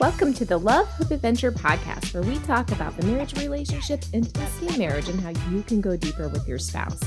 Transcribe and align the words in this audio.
Welcome 0.00 0.32
to 0.34 0.44
the 0.44 0.56
Love 0.56 0.86
Hope 0.90 1.10
Adventure 1.10 1.50
podcast, 1.50 2.14
where 2.14 2.22
we 2.22 2.38
talk 2.44 2.70
about 2.70 2.96
the 2.96 3.04
marriage 3.04 3.36
relationship, 3.36 4.04
intimacy 4.12 4.68
in 4.68 4.78
marriage, 4.78 5.08
and 5.08 5.18
how 5.18 5.30
you 5.50 5.60
can 5.62 5.80
go 5.80 5.96
deeper 5.96 6.28
with 6.28 6.46
your 6.46 6.60
spouse. 6.60 7.00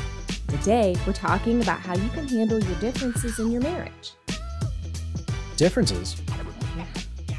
Today, 0.49 0.97
we're 1.07 1.13
talking 1.13 1.61
about 1.61 1.79
how 1.79 1.95
you 1.95 2.09
can 2.09 2.27
handle 2.27 2.59
your 2.59 2.77
differences 2.81 3.39
in 3.39 3.49
your 3.49 3.61
marriage. 3.61 4.11
Differences? 5.55 6.21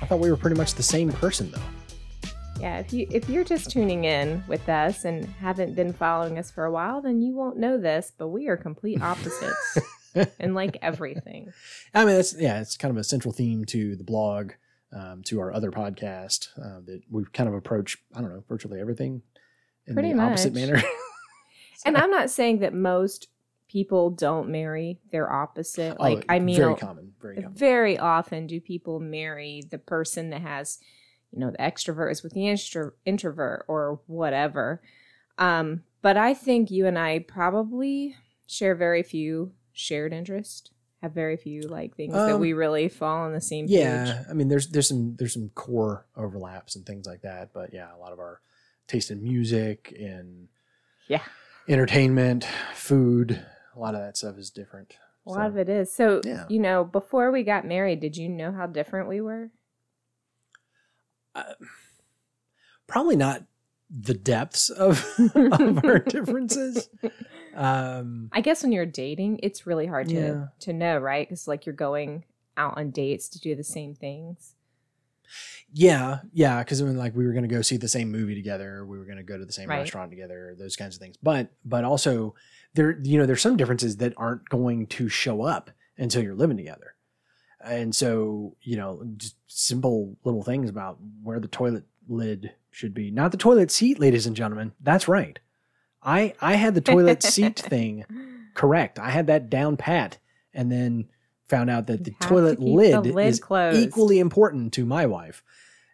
I 0.01 0.07
thought 0.07 0.21
we 0.21 0.31
were 0.31 0.39
pretty 0.39 0.57
much 0.57 0.73
the 0.73 0.83
same 0.83 1.13
person, 1.13 1.51
though. 1.51 2.31
Yeah, 2.59 2.79
if 2.79 2.91
you 2.95 3.07
if 3.11 3.29
you're 3.29 3.45
just 3.45 3.71
tuning 3.71 4.05
in 4.05 4.43
with 4.49 4.67
us 4.71 5.05
and 5.05 5.27
haven't 5.39 5.75
been 5.75 5.93
following 5.93 6.39
us 6.39 6.51
for 6.51 6.65
a 6.65 6.73
while, 6.73 7.03
then 7.03 7.21
you 7.21 7.35
won't 7.35 7.59
know 7.59 7.77
this, 7.77 8.11
but 8.17 8.29
we 8.29 8.49
are 8.49 8.57
complete 8.57 9.03
opposites 9.03 9.79
in 10.41 10.55
like 10.55 10.79
everything. 10.81 11.53
I 11.93 12.07
mean, 12.07 12.17
it's 12.17 12.35
yeah, 12.41 12.59
it's 12.63 12.79
kind 12.79 12.91
of 12.91 12.97
a 12.97 13.05
central 13.05 13.35
theme 13.35 13.67
to 13.67 13.97
the 13.97 14.05
blog, 14.05 14.53
um, 14.93 15.23
to 15.25 15.41
our 15.41 15.53
other 15.53 15.71
podcast 15.71 16.49
uh, 16.59 16.81
that 16.87 17.03
we 17.11 17.25
kind 17.33 17.49
of 17.49 17.55
approach. 17.55 17.99
I 18.15 18.21
don't 18.21 18.31
know, 18.31 18.45
virtually 18.49 18.81
everything 18.81 19.23
in 19.87 19.95
Pretty 19.95 20.13
the 20.13 20.21
opposite 20.21 20.53
much. 20.55 20.63
manner. 20.63 20.83
And 21.85 21.97
I'm 21.97 22.11
not 22.13 22.31
saying 22.31 22.61
that 22.61 22.75
most 22.75 23.27
people 23.69 24.11
don't 24.11 24.49
marry 24.51 25.01
their 25.11 25.33
opposite. 25.33 25.99
Like 25.99 26.19
Oh, 26.19 26.23
I 26.29 26.39
mean 26.39 26.57
very 26.57 26.77
common, 26.77 27.13
very 27.21 27.37
common. 27.37 27.55
very 27.55 27.99
often 27.99 28.47
do 28.47 28.61
people 28.61 29.01
marry 29.01 29.63
the 29.69 29.79
person 29.79 30.31
that 30.31 30.43
has 30.43 30.79
you 31.33 31.41
know 31.41 31.51
the 31.51 31.59
extrovert 31.59 32.13
is 32.13 32.23
with 32.23 32.35
the 32.35 32.47
intro- 32.47 32.93
introvert 33.07 33.65
or 33.67 34.01
whatever 34.07 34.83
um 35.39 35.83
but 36.03 36.15
i 36.19 36.35
think 36.35 36.71
you 36.71 36.87
and 36.87 36.99
i 36.99 37.19
probably 37.21 38.15
share 38.47 38.75
very 38.75 39.03
few 39.03 39.51
shared 39.73 40.13
interest 40.13 40.71
have 41.03 41.13
very 41.13 41.37
few 41.37 41.63
like 41.63 41.97
things 41.97 42.13
that 42.15 42.35
Um, 42.35 42.41
we 42.41 42.53
really 42.53 42.89
fall 42.89 43.25
on 43.25 43.33
the 43.33 43.41
same 43.41 43.67
page 43.67 43.73
Yeah, 43.79 44.25
I 44.31 44.33
mean, 44.33 44.49
there's 44.49 44.69
there's 44.69 44.89
some 44.89 45.17
there's 45.17 45.35
some 45.35 45.51
core 45.51 46.07
overlaps 46.17 46.77
and 46.77 46.87
things 46.87 47.07
like 47.07 47.23
that, 47.23 47.53
but 47.53 47.75
yeah, 47.75 47.95
a 47.95 47.99
lot 47.99 48.13
of 48.13 48.19
our 48.21 48.41
taste 48.87 49.11
in 49.11 49.23
music 49.23 49.95
and 49.99 50.49
Yeah. 51.09 51.23
entertainment, 51.69 52.47
food, 52.75 53.45
a 53.75 53.79
lot 53.79 53.95
of 53.95 54.01
that 54.01 54.17
stuff 54.17 54.37
is 54.39 54.51
different. 54.51 54.97
a 55.27 55.31
lot 55.31 55.47
of 55.47 55.57
it 55.57 55.69
is 55.69 55.93
so 55.95 56.21
Yeah. 56.25 56.47
you 56.49 56.59
know 56.59 56.83
before 56.85 57.31
we 57.31 57.43
got 57.45 57.65
married 57.65 58.01
did 58.01 58.17
you 58.17 58.29
know 58.29 58.51
how 58.53 58.67
different 58.67 59.09
we 59.09 59.21
were 59.21 59.51
Uh, 61.35 61.55
probably 62.87 63.17
not 63.17 63.45
the 63.91 64.15
depths 64.15 64.69
of 64.69 65.05
of 65.35 65.85
our 65.85 65.99
differences. 66.01 66.89
Um, 67.55 68.29
i 68.33 68.41
guess 68.41 68.63
when 68.63 68.73
you're 68.73 68.87
dating 68.87 69.41
it's 69.43 69.67
really 69.67 69.87
hard 69.87 70.09
to 70.09 70.15
Yeah. 70.15 70.45
to 70.61 70.73
know 70.73 70.99
right 70.99 71.29
because 71.29 71.47
like 71.49 71.67
you're 71.67 71.75
going 71.75 72.25
out 72.57 72.77
on 72.79 72.91
dates 72.91 73.29
to 73.31 73.41
do 73.41 73.55
the 73.55 73.65
same 73.65 73.95
things 73.95 74.55
yeah, 75.73 76.19
yeah, 76.33 76.59
because 76.59 76.83
when 76.83 76.97
like 76.99 77.17
we 77.17 77.27
were 77.27 77.33
going 77.33 77.49
to 77.49 77.55
go 77.55 77.63
see 77.63 77.79
the 77.79 77.89
same 77.89 78.11
movie 78.13 78.35
together, 78.35 78.85
we 78.85 78.99
were 78.99 79.05
going 79.07 79.17
to 79.17 79.23
go 79.23 79.39
to 79.39 79.45
the 79.47 79.53
same 79.53 79.69
Right. 79.69 79.79
restaurant 79.79 80.11
together, 80.11 80.55
those 80.59 80.77
kinds 80.77 80.95
of 80.97 81.01
things. 81.01 81.17
But 81.23 81.49
but 81.65 81.85
also 81.85 82.35
there, 82.75 82.99
you 83.03 83.19
know, 83.19 83.25
there's 83.27 83.41
some 83.41 83.57
differences 83.57 83.97
that 83.99 84.13
aren't 84.19 84.49
going 84.51 84.87
to 84.89 85.09
show 85.09 85.43
up 85.43 85.71
until 85.97 86.23
you're 86.23 86.35
living 86.35 86.57
together. 86.59 86.95
And 87.65 87.95
so, 87.95 88.57
you 88.61 88.77
know, 88.77 89.03
just 89.17 89.37
simple 89.47 90.17
little 90.25 90.43
things 90.43 90.69
about 90.69 90.99
where 91.23 91.41
the 91.41 91.49
toilet 91.49 91.85
lid 92.09 92.53
should 92.71 92.93
be. 92.93 93.11
Not 93.11 93.31
the 93.31 93.39
toilet 93.39 93.71
seat, 93.71 93.99
ladies 94.01 94.27
and 94.27 94.37
gentlemen. 94.37 94.73
That's 94.81 95.09
right. 95.09 95.39
I 96.05 96.35
I 96.41 96.55
had 96.55 96.75
the 96.75 96.81
toilet 96.81 97.23
seat 97.35 97.59
thing 97.59 98.05
correct. 98.55 98.99
I 98.99 99.11
had 99.11 99.27
that 99.29 99.49
down 99.51 99.77
pat 99.77 100.19
and 100.55 100.71
then 100.71 101.09
found 101.49 101.71
out 101.71 101.87
that 101.87 102.05
the 102.05 102.11
have 102.13 102.19
to 102.21 102.29
toilet 102.29 102.61
lid, 102.61 102.93
the 102.95 103.01
lid 103.03 103.29
is 103.29 103.41
closed. 103.41 103.79
equally 103.79 104.19
important 104.19 104.73
to 104.75 104.85
my 104.87 105.07
wife. 105.07 105.43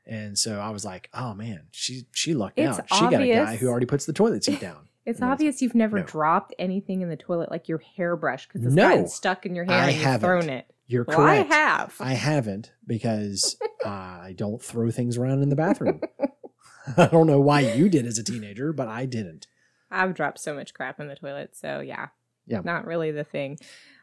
And 0.06 0.38
so 0.38 0.58
I 0.60 0.70
was 0.70 0.84
like, 0.84 1.10
oh 1.12 1.34
man, 1.34 1.66
she 1.70 2.06
she 2.12 2.32
lucked 2.34 2.58
It's 2.58 2.78
out. 2.78 2.86
She 2.94 3.08
got 3.08 3.22
a 3.22 3.26
guy 3.28 3.56
who 3.56 3.68
already 3.68 3.86
puts 3.86 4.06
the 4.06 4.12
toilet 4.12 4.44
seat 4.44 4.60
down. 4.60 4.84
It's 5.06 5.20
And 5.22 5.30
obvious 5.30 5.62
you've 5.62 5.74
never 5.74 6.00
no. 6.00 6.04
dropped 6.04 6.54
anything 6.58 7.00
in 7.00 7.08
the 7.08 7.16
toilet, 7.16 7.50
like 7.50 7.66
your 7.66 7.78
hairbrush, 7.96 8.46
because 8.46 8.62
it's 8.66 8.74
No, 8.74 8.90
gotten 8.90 9.08
stuck 9.08 9.46
in 9.46 9.54
your 9.54 9.64
hair 9.64 9.74
I 9.74 9.84
and 9.86 9.94
you've 9.94 10.04
haven't. 10.04 10.20
thrown 10.28 10.50
it. 10.50 10.66
You're 10.86 11.04
Well, 11.08 11.16
correct. 11.16 11.50
I 11.50 11.54
have. 11.54 11.94
I 11.98 12.12
haven't 12.12 12.72
because 12.86 13.56
uh, 13.82 13.88
I 13.88 14.34
don't 14.36 14.60
throw 14.62 14.90
things 14.90 15.16
around 15.16 15.42
in 15.42 15.48
the 15.48 15.56
bathroom. 15.56 16.02
I 16.98 17.06
don't 17.06 17.26
know 17.26 17.40
why 17.40 17.60
you 17.60 17.88
did 17.88 18.04
as 18.04 18.18
a 18.18 18.22
teenager, 18.22 18.70
but 18.74 18.86
I 18.86 19.06
didn't. 19.06 19.46
I've 19.90 20.14
dropped 20.14 20.38
so 20.40 20.54
much 20.54 20.74
crap 20.74 21.00
in 21.00 21.08
the 21.08 21.16
toilet, 21.16 21.56
so 21.56 21.80
yeah, 21.80 22.08
Yeah. 22.46 22.60
not 22.64 22.86
really 22.86 23.10
the 23.10 23.24
thing. 23.24 23.58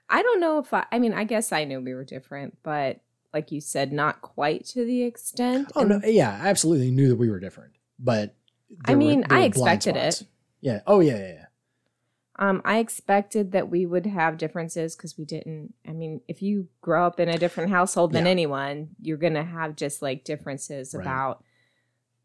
I 0.09 0.21
don't 0.21 0.39
know 0.39 0.59
if 0.59 0.73
I. 0.73 0.85
I 0.91 0.99
mean, 0.99 1.13
I 1.13 1.23
guess 1.23 1.51
I 1.51 1.63
knew 1.63 1.81
we 1.81 1.93
were 1.93 2.03
different, 2.05 2.57
but 2.63 2.99
like 3.33 3.51
you 3.51 3.59
said, 3.61 3.91
not 3.91 4.21
quite 4.21 4.65
to 4.67 4.85
the 4.85 5.03
extent. 5.03 5.71
Oh 5.75 5.81
And 5.81 5.89
no, 5.89 5.99
yeah, 6.03 6.39
I 6.41 6.47
absolutely 6.47 6.91
knew 6.91 7.09
that 7.09 7.15
we 7.17 7.29
were 7.29 7.39
different, 7.39 7.73
but 7.99 8.35
I 8.85 8.91
were- 8.91 8.97
mean, 8.97 9.21
there 9.27 9.37
I 9.37 9.41
were 9.41 9.45
expected 9.47 9.95
it. 9.95 10.23
Yeah. 10.61 10.81
Oh 10.87 10.99
yeah, 10.99 11.17
yeah, 11.17 11.27
yeah. 11.33 11.45
Um, 12.37 12.61
I 12.65 12.79
expected 12.79 13.53
that 13.53 13.69
we 13.69 13.85
would 13.85 14.05
have 14.05 14.37
differences 14.37 14.95
because 14.95 15.17
we 15.17 15.23
didn't. 15.25 15.73
I 15.87 15.93
mean, 15.93 16.19
if 16.27 16.41
you 16.41 16.67
grow 16.81 17.05
up 17.07 17.19
in 17.19 17.29
a 17.29 17.37
different 17.37 17.69
household 17.69 18.11
than 18.11 18.25
Yeah. 18.25 18.31
anyone, 18.31 18.89
you're 19.01 19.17
gonna 19.17 19.43
have 19.45 19.75
just 19.77 20.01
like 20.01 20.23
differences 20.25 20.93
Right. 20.93 21.01
about, 21.03 21.43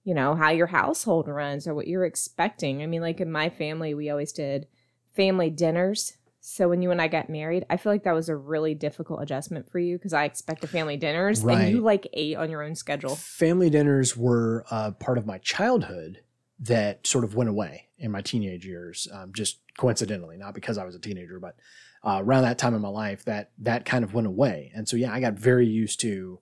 you 0.05 0.15
know, 0.15 0.35
how 0.35 0.51
your 0.51 0.67
household 0.67 1.29
runs 1.29 1.67
or 1.67 1.75
what 1.75 1.87
you're 1.87 2.05
expecting. 2.05 2.83
I 2.83 2.87
mean, 2.87 3.03
like 3.03 3.21
in 3.21 3.31
my 3.31 3.51
family, 3.51 3.95
we 3.95 4.11
always 4.11 4.33
did 4.33 4.67
family 5.15 5.51
dinners. 5.51 6.15
So 6.41 6.71
when 6.71 6.81
you 6.81 6.91
and 6.91 7.03
I 7.03 7.09
got 7.09 7.29
married, 7.29 7.67
I 7.69 7.77
feel 7.77 7.93
like 7.93 8.05
that 8.05 8.15
was 8.15 8.31
a 8.31 8.37
really 8.37 8.75
difficult 8.75 9.23
adjustment 9.23 9.71
for 9.71 9.79
you 9.79 9.99
because 9.99 10.15
I 10.15 10.25
expected 10.25 10.71
family 10.71 10.97
dinners 10.97 11.45
and 11.45 11.71
you 11.71 11.83
like 11.83 12.09
ate 12.15 12.37
on 12.37 12.51
your 12.51 12.63
own 12.63 12.75
schedule. 12.75 13.15
Family 13.15 13.69
dinners 13.69 14.17
were 14.17 14.65
uh, 14.71 14.93
part 14.93 15.19
of 15.19 15.27
my 15.27 15.37
childhood 15.39 16.23
that 16.61 17.07
sort 17.07 17.25
of 17.25 17.35
went 17.35 17.51
away 17.51 17.89
in 17.99 18.11
my 18.11 18.23
teenage 18.23 18.67
years, 18.67 19.07
um, 19.13 19.33
just 19.35 19.59
coincidentally, 19.77 20.39
not 20.39 20.55
because 20.55 20.79
I 20.79 20.85
was 20.85 20.95
a 20.95 20.99
teenager, 20.99 21.39
but 21.39 21.57
uh, 22.05 22.21
around 22.23 22.43
that 22.43 22.59
time 22.59 22.75
in 22.75 22.81
my 22.81 22.89
life, 22.89 23.25
that 23.27 23.51
that 23.59 23.85
kind 23.85 24.05
of 24.05 24.15
went 24.15 24.27
away. 24.27 24.73
And 24.75 24.89
so, 24.89 24.97
yeah, 24.97 25.13
I 25.13 25.21
got 25.21 25.35
very 25.35 25.67
used 25.67 26.01
to, 26.01 26.39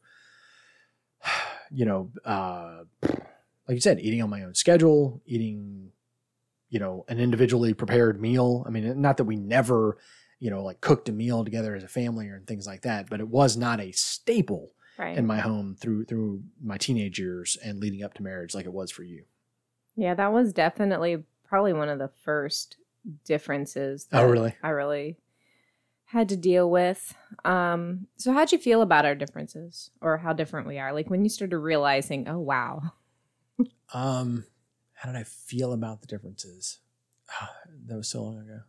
you 1.72 1.84
know, 1.84 2.10
uh, 2.25 2.84
like 3.69 3.75
you 3.77 3.81
said, 3.81 4.01
eating 4.01 4.23
on 4.23 4.31
my 4.31 4.43
own 4.43 4.55
schedule, 4.55 5.21
eating, 5.27 5.91
you 6.71 6.81
know, 6.81 7.05
an 7.09 7.21
individually 7.21 7.75
prepared 7.75 8.21
meal. 8.21 8.65
I 8.67 8.71
mean, 8.71 9.01
not 9.01 9.19
that 9.19 9.25
we 9.25 9.37
never, 9.37 9.99
you 10.41 10.51
know, 10.51 10.62
like 10.65 10.81
cooked 10.81 11.09
a 11.09 11.12
meal 11.12 11.45
together 11.45 11.75
as 11.77 11.84
a 11.84 11.89
family 11.89 12.29
or 12.29 12.43
things 12.47 12.67
like 12.67 12.83
that, 12.83 13.11
but 13.11 13.21
it 13.21 13.29
was 13.29 13.56
not 13.56 13.81
a 13.81 13.93
staple 13.93 14.73
Right. 14.99 15.17
in 15.17 15.27
my 15.29 15.39
home 15.39 15.77
through 15.79 16.06
through 16.06 16.43
my 16.61 16.77
teenage 16.77 17.21
years 17.21 17.56
and 17.65 17.79
leading 17.79 18.03
up 18.03 18.15
to 18.15 18.23
marriage 18.25 18.53
like 18.53 18.67
it 18.67 18.73
was 18.73 18.91
for 18.91 19.05
you. 19.05 19.27
Yeah, 19.95 20.15
that 20.15 20.33
was 20.33 20.53
definitely 20.53 21.23
probably 21.45 21.73
one 21.73 21.89
of 21.89 22.00
the 22.00 22.09
first 22.25 22.79
differences. 23.25 24.09
Oh, 24.12 24.25
really? 24.25 24.56
I 24.61 24.71
really 24.71 25.17
had 26.06 26.29
to 26.31 26.37
deal 26.37 26.69
with. 26.69 27.15
Um, 27.45 28.09
so 28.17 28.33
how'd 28.33 28.50
you 28.50 28.59
feel 28.59 28.83
about 28.83 29.05
our 29.06 29.15
differences 29.15 29.91
or 30.00 30.17
how 30.19 30.33
different 30.33 30.67
we 30.67 30.79
are? 30.81 30.93
Like 30.93 31.11
when 31.11 31.23
you 31.23 31.29
started 31.29 31.59
realizing, 31.59 32.27
oh 32.29 32.41
wow. 32.41 32.93
Um 33.92 34.44
how 34.94 35.10
did 35.12 35.19
I 35.19 35.24
feel 35.24 35.72
about 35.72 36.00
the 36.00 36.06
differences? 36.06 36.78
that 37.86 37.96
was 37.96 38.08
so 38.08 38.22
long 38.22 38.41
ago. 38.41 38.60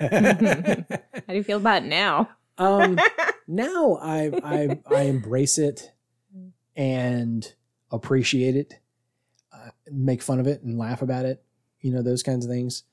How 0.00 1.32
do 1.32 1.34
you 1.34 1.42
feel 1.42 1.58
about 1.58 1.82
it 1.82 1.86
now? 1.86 2.30
um 2.58 2.98
now 3.46 3.98
I 4.00 4.32
I 4.42 4.78
I 4.90 5.02
embrace 5.02 5.58
it 5.58 5.92
and 6.74 7.54
appreciate 7.90 8.56
it, 8.56 8.74
uh, 9.52 9.70
make 9.90 10.22
fun 10.22 10.40
of 10.40 10.46
it 10.46 10.62
and 10.62 10.78
laugh 10.78 11.02
about 11.02 11.24
it, 11.24 11.42
you 11.80 11.92
know 11.92 12.02
those 12.02 12.22
kinds 12.22 12.44
of 12.44 12.50
things, 12.50 12.84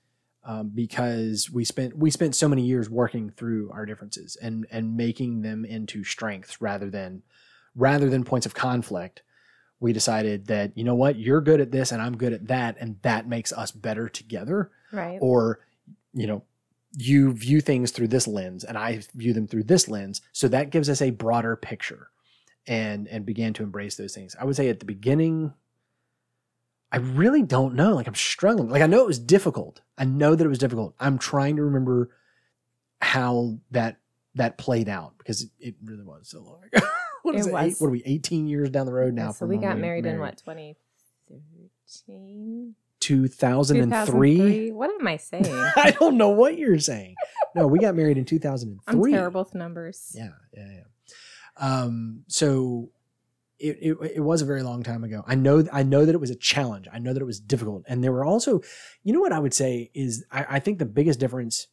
um, 0.45 0.71
because 0.73 1.49
we 1.51 1.65
spent 1.65 1.97
we 1.97 2.09
spent 2.09 2.35
so 2.35 2.47
many 2.47 2.63
years 2.63 2.89
working 2.89 3.29
through 3.29 3.71
our 3.71 3.85
differences 3.85 4.35
and 4.41 4.65
and 4.71 4.95
making 4.95 5.41
them 5.41 5.65
into 5.65 6.03
strengths 6.03 6.61
rather 6.61 6.89
than 6.89 7.23
rather 7.75 8.09
than 8.09 8.23
points 8.23 8.45
of 8.45 8.53
conflict. 8.53 9.21
We 9.83 9.91
decided 9.91 10.47
that 10.47 10.71
you 10.77 10.85
know 10.85 10.95
what 10.95 11.17
you're 11.17 11.41
good 11.41 11.59
at 11.59 11.71
this 11.71 11.91
and 11.91 12.01
I'm 12.01 12.15
good 12.15 12.31
at 12.31 12.47
that, 12.47 12.77
and 12.79 12.95
that 13.01 13.27
makes 13.27 13.51
us 13.51 13.71
better 13.71 14.07
together. 14.07 14.71
Right. 14.93 15.17
or 15.21 15.59
you 16.13 16.25
know 16.25 16.43
you 16.95 17.33
view 17.33 17.59
things 17.59 17.91
through 17.91 18.07
this 18.09 18.27
lens 18.27 18.63
and 18.63 18.77
i 18.77 19.01
view 19.15 19.33
them 19.33 19.47
through 19.47 19.63
this 19.63 19.89
lens. 19.89 20.21
So 20.31 20.47
that 20.47 20.69
gives 20.69 20.87
us 20.89 21.01
a 21.01 21.09
broader 21.09 21.55
picture 21.55 22.09
and 22.65 23.07
and 23.09 23.25
began 23.25 23.53
to 23.53 23.63
embrace 23.63 23.95
those 23.95 24.15
things. 24.15 24.35
I 24.39 24.45
would 24.45 24.55
say 24.55 24.69
at 24.69 24.79
the 24.79 24.85
beginning 24.85 25.53
i 26.91 26.97
really 26.97 27.41
don't 27.41 27.75
know. 27.75 27.93
Like 27.95 28.07
i'm 28.07 28.15
struggling. 28.15 28.69
Like 28.69 28.83
i 28.83 28.87
know 28.87 29.01
it 29.01 29.07
was 29.07 29.19
difficult. 29.19 29.81
I 29.97 30.05
know 30.05 30.33
that 30.33 30.45
it 30.45 30.49
was 30.49 30.59
difficult. 30.59 30.95
I'm 30.99 31.17
trying 31.17 31.57
to 31.57 31.63
remember 31.63 32.09
how 33.01 33.57
that 33.71 33.97
that 34.35 34.57
played 34.57 34.89
out 34.89 35.13
because 35.17 35.43
it, 35.43 35.49
it 35.59 35.75
really 35.83 36.03
was 36.03 36.27
so 36.29 36.41
long 36.41 36.59
ago 36.71 36.85
what 37.23 37.35
is 37.35 37.47
It 37.47 37.53
it, 37.53 37.57
eight, 37.57 37.75
what 37.79 37.87
are 37.87 37.91
we 37.91 38.03
18 38.05 38.47
years 38.47 38.69
down 38.69 38.85
the 38.85 38.93
road 38.93 39.13
now 39.13 39.31
so 39.31 39.39
from 39.39 39.49
we 39.49 39.57
got 39.57 39.77
married, 39.77 40.05
in 40.05 40.19
what, 40.19 40.37
2013? 40.37 42.75
2003 42.99 44.71
What 44.71 44.89
am 44.89 45.07
I 45.07 45.17
saying? 45.17 45.45
I 45.75 45.95
don't 45.99 46.17
know 46.17 46.29
what 46.29 46.57
you're 46.57 46.79
saying. 46.79 47.15
No, 47.55 47.67
we 47.67 47.79
got 47.79 47.95
married 47.95 48.17
in 48.17 48.21
I'm 48.21 48.25
2003. 48.25 49.11
terrible 49.11 49.43
with 49.43 49.53
numbers. 49.55 50.13
Yeah, 50.15 50.29
yeah, 50.55 50.67
yeah. 50.71 50.83
Um, 51.57 52.23
so 52.27 52.89
it, 53.59 53.77
it, 53.81 53.97
it 54.15 54.19
was 54.21 54.41
a 54.41 54.45
very 54.45 54.63
long 54.63 54.83
time 54.83 55.03
ago. 55.03 55.23
I 55.27 55.35
know 55.35 55.63
I 55.71 55.83
know 55.83 56.05
that 56.05 56.15
it 56.15 56.21
was 56.21 56.31
a 56.31 56.35
challenge. 56.35 56.87
I 56.91 56.97
know 56.99 57.13
that 57.13 57.21
it 57.21 57.25
was 57.25 57.39
difficult, 57.39 57.83
and 57.87 58.03
there 58.03 58.11
were 58.11 58.25
also, 58.25 58.61
you 59.03 59.13
know, 59.13 59.19
what 59.19 59.31
I 59.31 59.39
would 59.39 59.53
say 59.53 59.91
is 59.93 60.25
I, 60.31 60.45
I 60.51 60.59
think 60.59 60.79
the 60.79 60.85
biggest 60.85 61.19
difference. 61.19 61.67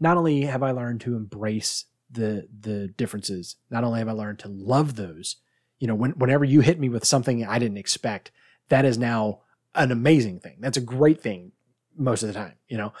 Not 0.00 0.16
only 0.16 0.42
have 0.42 0.62
I 0.62 0.70
learned 0.70 1.00
to 1.02 1.16
embrace 1.16 1.84
the 2.10 2.48
the 2.60 2.88
differences, 2.88 3.56
not 3.70 3.84
only 3.84 3.98
have 3.98 4.08
I 4.08 4.12
learned 4.12 4.38
to 4.40 4.48
love 4.48 4.96
those. 4.96 5.36
You 5.78 5.86
know, 5.86 5.94
when, 5.94 6.12
whenever 6.12 6.44
you 6.44 6.60
hit 6.60 6.80
me 6.80 6.88
with 6.88 7.04
something 7.04 7.46
I 7.46 7.58
didn't 7.58 7.78
expect, 7.78 8.32
that 8.68 8.84
is 8.84 8.98
now 8.98 9.40
an 9.74 9.92
amazing 9.92 10.40
thing. 10.40 10.56
That's 10.60 10.76
a 10.76 10.82
great 10.82 11.20
thing 11.20 11.52
most 11.96 12.22
of 12.22 12.28
the 12.28 12.34
time. 12.34 12.54
You 12.68 12.78
know, 12.78 12.92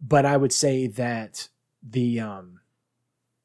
but 0.00 0.26
I 0.26 0.36
would 0.36 0.52
say 0.52 0.86
that 0.88 1.48
the 1.82 2.20
um 2.20 2.60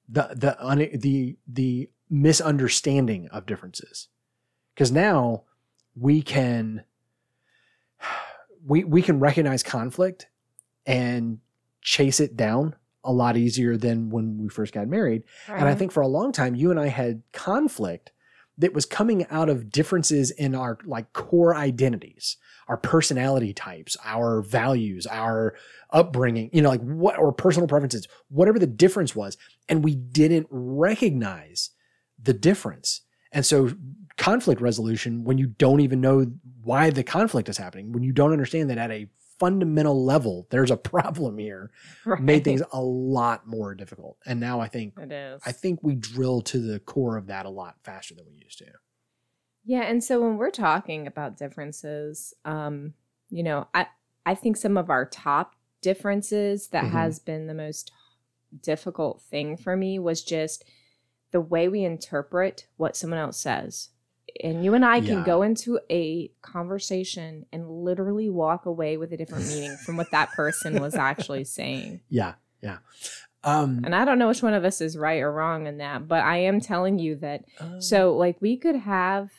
the 0.09 0.29
the 0.35 0.97
the 0.97 1.37
the 1.47 1.89
misunderstanding 2.09 3.29
of 3.29 3.45
differences 3.45 4.09
because 4.73 4.91
now 4.91 5.43
we 5.95 6.21
can 6.21 6.83
we 8.65 8.83
we 8.83 9.01
can 9.01 9.19
recognize 9.19 9.63
conflict 9.63 10.27
and 10.85 11.39
chase 11.81 12.19
it 12.19 12.35
down 12.35 12.75
a 13.03 13.11
lot 13.11 13.37
easier 13.37 13.77
than 13.77 14.09
when 14.09 14.37
we 14.37 14.47
first 14.47 14.73
got 14.73 14.87
married 14.87 15.23
right. 15.47 15.59
and 15.59 15.67
i 15.67 15.75
think 15.75 15.91
for 15.91 16.01
a 16.01 16.07
long 16.07 16.31
time 16.31 16.55
you 16.55 16.71
and 16.71 16.79
i 16.79 16.87
had 16.87 17.21
conflict 17.33 18.11
that 18.57 18.73
was 18.73 18.85
coming 18.85 19.25
out 19.29 19.49
of 19.49 19.71
differences 19.71 20.29
in 20.31 20.53
our 20.53 20.77
like 20.85 21.11
core 21.13 21.55
identities 21.55 22.37
our 22.67 22.77
personality 22.77 23.53
types 23.53 23.97
our 24.03 24.41
values 24.41 25.07
our 25.07 25.55
upbringing 25.91 26.49
you 26.53 26.61
know 26.61 26.69
like 26.69 26.81
what 26.81 27.17
or 27.17 27.31
personal 27.31 27.67
preferences 27.67 28.07
whatever 28.29 28.59
the 28.59 28.67
difference 28.67 29.15
was 29.15 29.35
and 29.67 29.83
we 29.83 29.95
didn't 29.95 30.47
recognize 30.49 31.71
the 32.21 32.33
difference. 32.33 33.01
And 33.31 33.45
so 33.45 33.71
conflict 34.17 34.61
resolution, 34.61 35.23
when 35.23 35.37
you 35.37 35.47
don't 35.47 35.79
even 35.79 36.01
know 36.01 36.25
why 36.63 36.89
the 36.89 37.03
conflict 37.03 37.49
is 37.49 37.57
happening, 37.57 37.91
when 37.91 38.03
you 38.03 38.11
don't 38.11 38.31
understand 38.31 38.69
that 38.69 38.77
at 38.77 38.91
a 38.91 39.07
fundamental 39.41 40.05
level, 40.05 40.45
there's 40.51 40.69
a 40.69 40.77
problem 40.77 41.39
here, 41.39 41.71
right. 42.05 42.21
made 42.21 42.43
things 42.43 42.61
a 42.71 42.79
lot 42.79 43.47
more 43.47 43.73
difficult. 43.73 44.17
And 44.23 44.39
now 44.39 44.61
I 44.61 44.67
think 44.67 44.93
it 44.99 45.11
is. 45.11 45.41
I 45.43 45.51
think 45.51 45.79
we 45.81 45.95
drill 45.95 46.41
to 46.43 46.59
the 46.59 46.79
core 46.79 47.17
of 47.17 47.25
that 47.27 47.47
a 47.47 47.49
lot 47.49 47.75
faster 47.83 48.13
than 48.13 48.25
we 48.27 48.39
used 48.43 48.59
to. 48.59 48.67
Yeah, 49.65 49.81
and 49.81 50.03
so 50.03 50.21
when 50.21 50.37
we're 50.37 50.51
talking 50.51 51.07
about 51.07 51.37
differences, 51.37 52.35
um, 52.45 52.93
you 53.29 53.41
know, 53.41 53.67
I 53.73 53.87
I 54.25 54.35
think 54.35 54.57
some 54.57 54.77
of 54.77 54.91
our 54.91 55.05
top 55.05 55.55
differences 55.81 56.67
that 56.67 56.85
mm-hmm. 56.85 56.97
has 56.97 57.17
been 57.17 57.47
the 57.47 57.55
most 57.55 57.91
difficult 58.61 59.21
thing 59.23 59.57
for 59.57 59.75
me 59.75 59.97
was 59.97 60.23
just 60.23 60.63
the 61.31 61.41
way 61.41 61.67
we 61.67 61.83
interpret 61.83 62.67
what 62.77 62.95
someone 62.95 63.19
else 63.19 63.39
says. 63.39 63.89
And 64.43 64.63
you 64.63 64.73
and 64.73 64.85
I 64.85 64.99
can 65.01 65.19
yeah. 65.19 65.23
go 65.23 65.41
into 65.41 65.79
a 65.89 66.31
conversation 66.41 67.45
and 67.51 67.69
literally 67.69 68.29
walk 68.29 68.65
away 68.65 68.97
with 68.97 69.11
a 69.13 69.17
different 69.17 69.47
meaning 69.47 69.75
from 69.85 69.97
what 69.97 70.11
that 70.11 70.31
person 70.31 70.81
was 70.81 70.95
actually 70.95 71.43
saying. 71.45 72.01
Yeah, 72.09 72.33
yeah. 72.61 72.77
Um, 73.43 73.81
and 73.83 73.95
I 73.95 74.05
don't 74.05 74.19
know 74.19 74.27
which 74.27 74.43
one 74.43 74.53
of 74.53 74.63
us 74.63 74.81
is 74.81 74.97
right 74.97 75.21
or 75.21 75.31
wrong 75.31 75.65
in 75.65 75.77
that, 75.79 76.07
but 76.07 76.23
I 76.23 76.37
am 76.37 76.61
telling 76.61 76.99
you 76.99 77.15
that. 77.17 77.45
Um, 77.59 77.81
so, 77.81 78.15
like, 78.15 78.39
we 78.39 78.57
could 78.57 78.75
have 78.75 79.31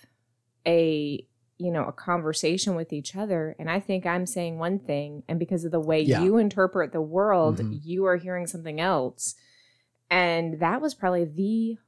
a 0.66 1.26
you 1.58 1.70
know 1.70 1.84
a 1.84 1.92
conversation 1.92 2.74
with 2.74 2.92
each 2.92 3.14
other 3.14 3.54
and 3.58 3.70
i 3.70 3.78
think 3.78 4.04
i'm 4.04 4.26
saying 4.26 4.58
one 4.58 4.78
thing 4.78 5.22
and 5.28 5.38
because 5.38 5.64
of 5.64 5.70
the 5.70 5.80
way 5.80 6.00
yeah. 6.00 6.22
you 6.22 6.36
interpret 6.36 6.92
the 6.92 7.00
world 7.00 7.58
mm-hmm. 7.58 7.76
you 7.82 8.04
are 8.04 8.16
hearing 8.16 8.46
something 8.46 8.80
else 8.80 9.34
and 10.10 10.60
that 10.60 10.80
was 10.80 10.94
probably 10.94 11.24
the 11.24 11.78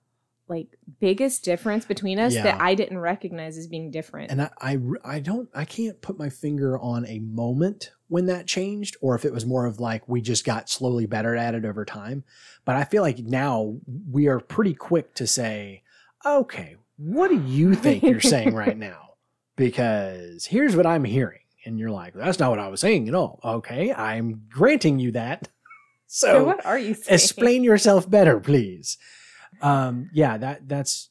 like 0.49 0.69
biggest 1.01 1.45
difference 1.45 1.85
between 1.85 2.19
us 2.19 2.35
yeah. 2.35 2.43
that 2.43 2.61
I 2.61 2.75
didn't 2.75 2.99
recognize 2.99 3.57
as 3.57 3.67
being 3.67 3.91
different. 3.91 4.31
And 4.31 4.43
I, 4.43 4.51
I, 4.61 4.79
I 5.05 5.21
don't, 5.21 5.49
I 5.55 5.65
can't 5.65 6.01
put 6.03 6.19
my 6.19 6.29
finger 6.29 6.79
on 6.79 7.07
a 7.07 7.19
moment 7.21 7.93
when 8.09 8.27
that 8.27 8.47
changed, 8.47 8.97
or 9.01 9.15
if 9.15 9.25
it 9.25 9.33
was 9.33 9.47
more 9.47 9.65
of 9.67 9.81
like 9.81 10.07
we 10.09 10.21
just 10.21 10.45
got 10.45 10.69
slowly 10.69 11.07
better 11.07 11.35
at 11.35 11.55
it 11.55 11.65
over 11.65 11.85
time. 11.85 12.25
But 12.65 12.77
I 12.77 12.85
feel 12.85 13.03
like 13.03 13.19
now 13.19 13.77
we 14.11 14.29
are 14.29 14.39
pretty 14.39 14.75
quick 14.75 15.15
to 15.15 15.27
say, 15.27 15.83
okay, 16.25 16.77
what 16.97 17.29
do 17.29 17.41
you 17.41 17.75
think 17.75 18.03
you're 18.03 18.21
saying 18.21 18.55
right 18.55 18.77
now? 18.77 19.15
Because 19.57 20.45
here's 20.45 20.77
what 20.77 20.87
I'm 20.87 21.05
hearing. 21.05 21.41
And 21.65 21.79
you're 21.79 21.91
like, 21.91 22.13
that's 22.13 22.39
not 22.39 22.51
what 22.51 22.59
I 22.59 22.69
was 22.69 22.81
saying 22.81 23.09
at 23.09 23.15
all. 23.15 23.41
Okay, 23.43 23.93
I'm 23.93 24.43
granting 24.51 24.99
you 24.99 25.13
that. 25.13 25.49
So, 26.07 26.27
so 26.29 26.45
what 26.45 26.65
are 26.65 26.79
you 26.79 26.95
saying? 26.95 27.13
Explain 27.13 27.65
yourself 27.65 28.09
better, 28.09 28.39
please. 28.39 28.99
Um, 29.61 30.11
yeah, 30.13 30.39
that 30.39 30.69
that's 30.69 31.11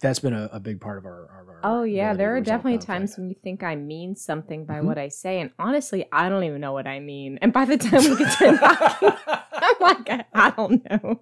that's 0.00 0.18
been 0.18 0.32
a, 0.32 0.48
a 0.52 0.60
big 0.60 0.80
part 0.80 0.98
of 0.98 1.04
our. 1.04 1.28
our 1.30 1.60
oh 1.64 1.82
yeah, 1.82 2.14
there 2.14 2.36
are 2.36 2.40
definitely 2.40 2.78
times 2.78 3.16
when 3.16 3.28
you 3.28 3.36
think 3.42 3.62
I 3.62 3.76
mean 3.76 4.16
something 4.16 4.64
by 4.64 4.74
mm-hmm. 4.78 4.86
what 4.86 4.98
I 4.98 5.08
say, 5.08 5.40
and 5.40 5.50
honestly, 5.58 6.06
I 6.12 6.28
don't 6.28 6.44
even 6.44 6.60
know 6.60 6.72
what 6.72 6.86
I 6.86 7.00
mean. 7.00 7.38
And 7.42 7.52
by 7.52 7.64
the 7.64 7.76
time 7.78 8.02
we 8.02 8.16
get 8.16 8.38
to 8.38 8.58
talking, 8.58 9.12
I'm 9.52 9.74
like, 9.80 10.10
I, 10.10 10.24
I 10.34 10.50
don't 10.50 10.88
know. 10.90 11.20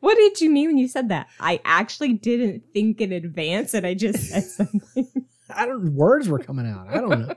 What 0.00 0.16
did 0.16 0.40
you 0.40 0.50
mean 0.50 0.70
when 0.70 0.78
you 0.78 0.88
said 0.88 1.10
that? 1.10 1.28
I 1.38 1.60
actually 1.64 2.14
didn't 2.14 2.64
think 2.72 3.00
in 3.00 3.12
advance, 3.12 3.74
and 3.74 3.86
I 3.86 3.94
just 3.94 4.30
said 4.30 4.42
something. 4.44 5.08
I 5.54 5.66
don't. 5.66 5.94
Words 5.94 6.28
were 6.28 6.38
coming 6.38 6.66
out. 6.66 6.88
I 6.88 7.00
don't 7.00 7.20
know. 7.28 7.34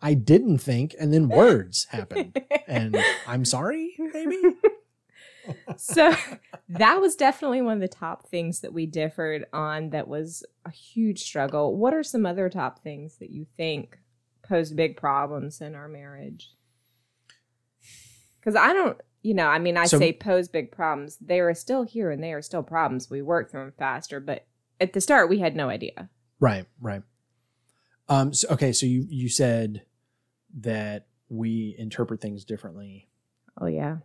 I 0.00 0.14
didn't 0.14 0.58
think, 0.58 0.94
and 0.98 1.12
then 1.12 1.28
words 1.28 1.86
happened, 1.90 2.40
and 2.66 2.96
I'm 3.26 3.44
sorry, 3.44 3.94
maybe. 3.98 4.40
So 5.76 6.14
that 6.68 7.00
was 7.00 7.16
definitely 7.16 7.62
one 7.62 7.74
of 7.74 7.80
the 7.80 7.88
top 7.88 8.28
things 8.28 8.60
that 8.60 8.72
we 8.72 8.86
differed 8.86 9.44
on. 9.52 9.90
That 9.90 10.08
was 10.08 10.44
a 10.64 10.70
huge 10.70 11.22
struggle. 11.22 11.76
What 11.76 11.94
are 11.94 12.02
some 12.02 12.26
other 12.26 12.48
top 12.48 12.82
things 12.82 13.16
that 13.16 13.30
you 13.30 13.46
think 13.56 13.98
posed 14.42 14.76
big 14.76 14.96
problems 14.96 15.60
in 15.60 15.74
our 15.74 15.88
marriage? 15.88 16.52
Because 18.40 18.56
I 18.56 18.72
don't, 18.72 19.00
you 19.22 19.34
know, 19.34 19.46
I 19.46 19.58
mean, 19.58 19.76
I 19.76 19.86
so, 19.86 19.98
say 19.98 20.12
pose 20.12 20.48
big 20.48 20.72
problems. 20.72 21.16
They 21.20 21.40
are 21.40 21.54
still 21.54 21.84
here 21.84 22.10
and 22.10 22.22
they 22.22 22.32
are 22.32 22.42
still 22.42 22.62
problems. 22.62 23.08
We 23.08 23.22
work 23.22 23.50
through 23.50 23.60
them 23.60 23.72
faster, 23.78 24.18
but 24.18 24.46
at 24.80 24.92
the 24.92 25.00
start, 25.00 25.28
we 25.28 25.38
had 25.38 25.54
no 25.54 25.68
idea. 25.68 26.08
Right, 26.40 26.66
right. 26.80 27.02
Um. 28.08 28.34
So, 28.34 28.48
okay. 28.50 28.72
So 28.72 28.84
you 28.84 29.06
you 29.08 29.28
said 29.28 29.82
that 30.58 31.06
we 31.28 31.76
interpret 31.78 32.20
things 32.20 32.44
differently. 32.44 33.08
Oh 33.60 33.66
yeah. 33.66 33.98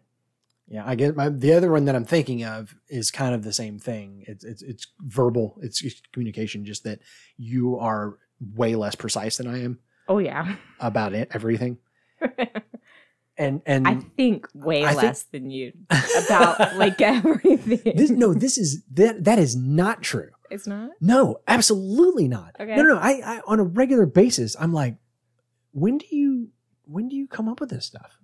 Yeah, 0.69 0.84
I 0.86 0.96
get 0.96 1.16
my 1.16 1.30
the 1.30 1.54
other 1.54 1.72
one 1.72 1.86
that 1.86 1.96
I'm 1.96 2.06
thinking 2.06 2.44
of 2.44 2.75
is 2.90 3.10
kind 3.10 3.34
of 3.34 3.44
the 3.44 3.54
same 3.54 3.80
thing. 3.80 4.25
It's 4.28 4.44
it's 4.44 4.62
it's 4.62 4.88
verbal, 5.00 5.57
it's, 5.62 5.81
it's 5.81 6.02
communication, 6.12 6.66
just 6.66 6.83
that 6.83 7.00
you 7.38 7.78
are 7.78 8.18
way 8.56 8.76
less 8.76 8.95
precise 8.95 9.38
than 9.38 9.47
I 9.47 9.64
am. 9.64 9.80
Oh 10.09 10.18
yeah, 10.18 10.56
about 10.80 11.14
it, 11.14 11.30
everything. 11.31 11.78
and 13.38 13.62
and 13.66 13.88
I 13.88 13.95
think 14.18 14.47
way 14.54 14.83
I 14.83 14.94
less 14.94 15.24
think, 15.24 15.44
than 15.44 15.52
you 15.52 15.71
about 16.26 16.76
like 16.76 17.00
everything. 17.02 17.95
This, 17.95 18.09
no, 18.09 18.33
this 18.33 18.57
is 18.57 18.83
that 18.92 19.24
that 19.24 19.40
is 19.40 19.56
not 19.56 20.02
true. 20.02 20.31
It's 20.50 20.68
not. 20.68 20.92
No, 21.00 21.38
absolutely 21.47 22.28
not. 22.28 22.56
Okay. 22.59 22.76
No, 22.76 22.83
no. 22.83 22.97
I, 22.97 23.21
I 23.24 23.42
on 23.47 23.59
a 23.59 23.64
regular 23.64 24.06
basis, 24.06 24.56
I'm 24.59 24.74
like, 24.74 24.97
when 25.71 25.97
do 25.97 26.07
you 26.09 26.50
when 26.86 27.07
do 27.07 27.16
you 27.16 27.28
come 27.28 27.47
up 27.47 27.62
with 27.62 27.69
this 27.69 27.86
stuff? 27.86 28.18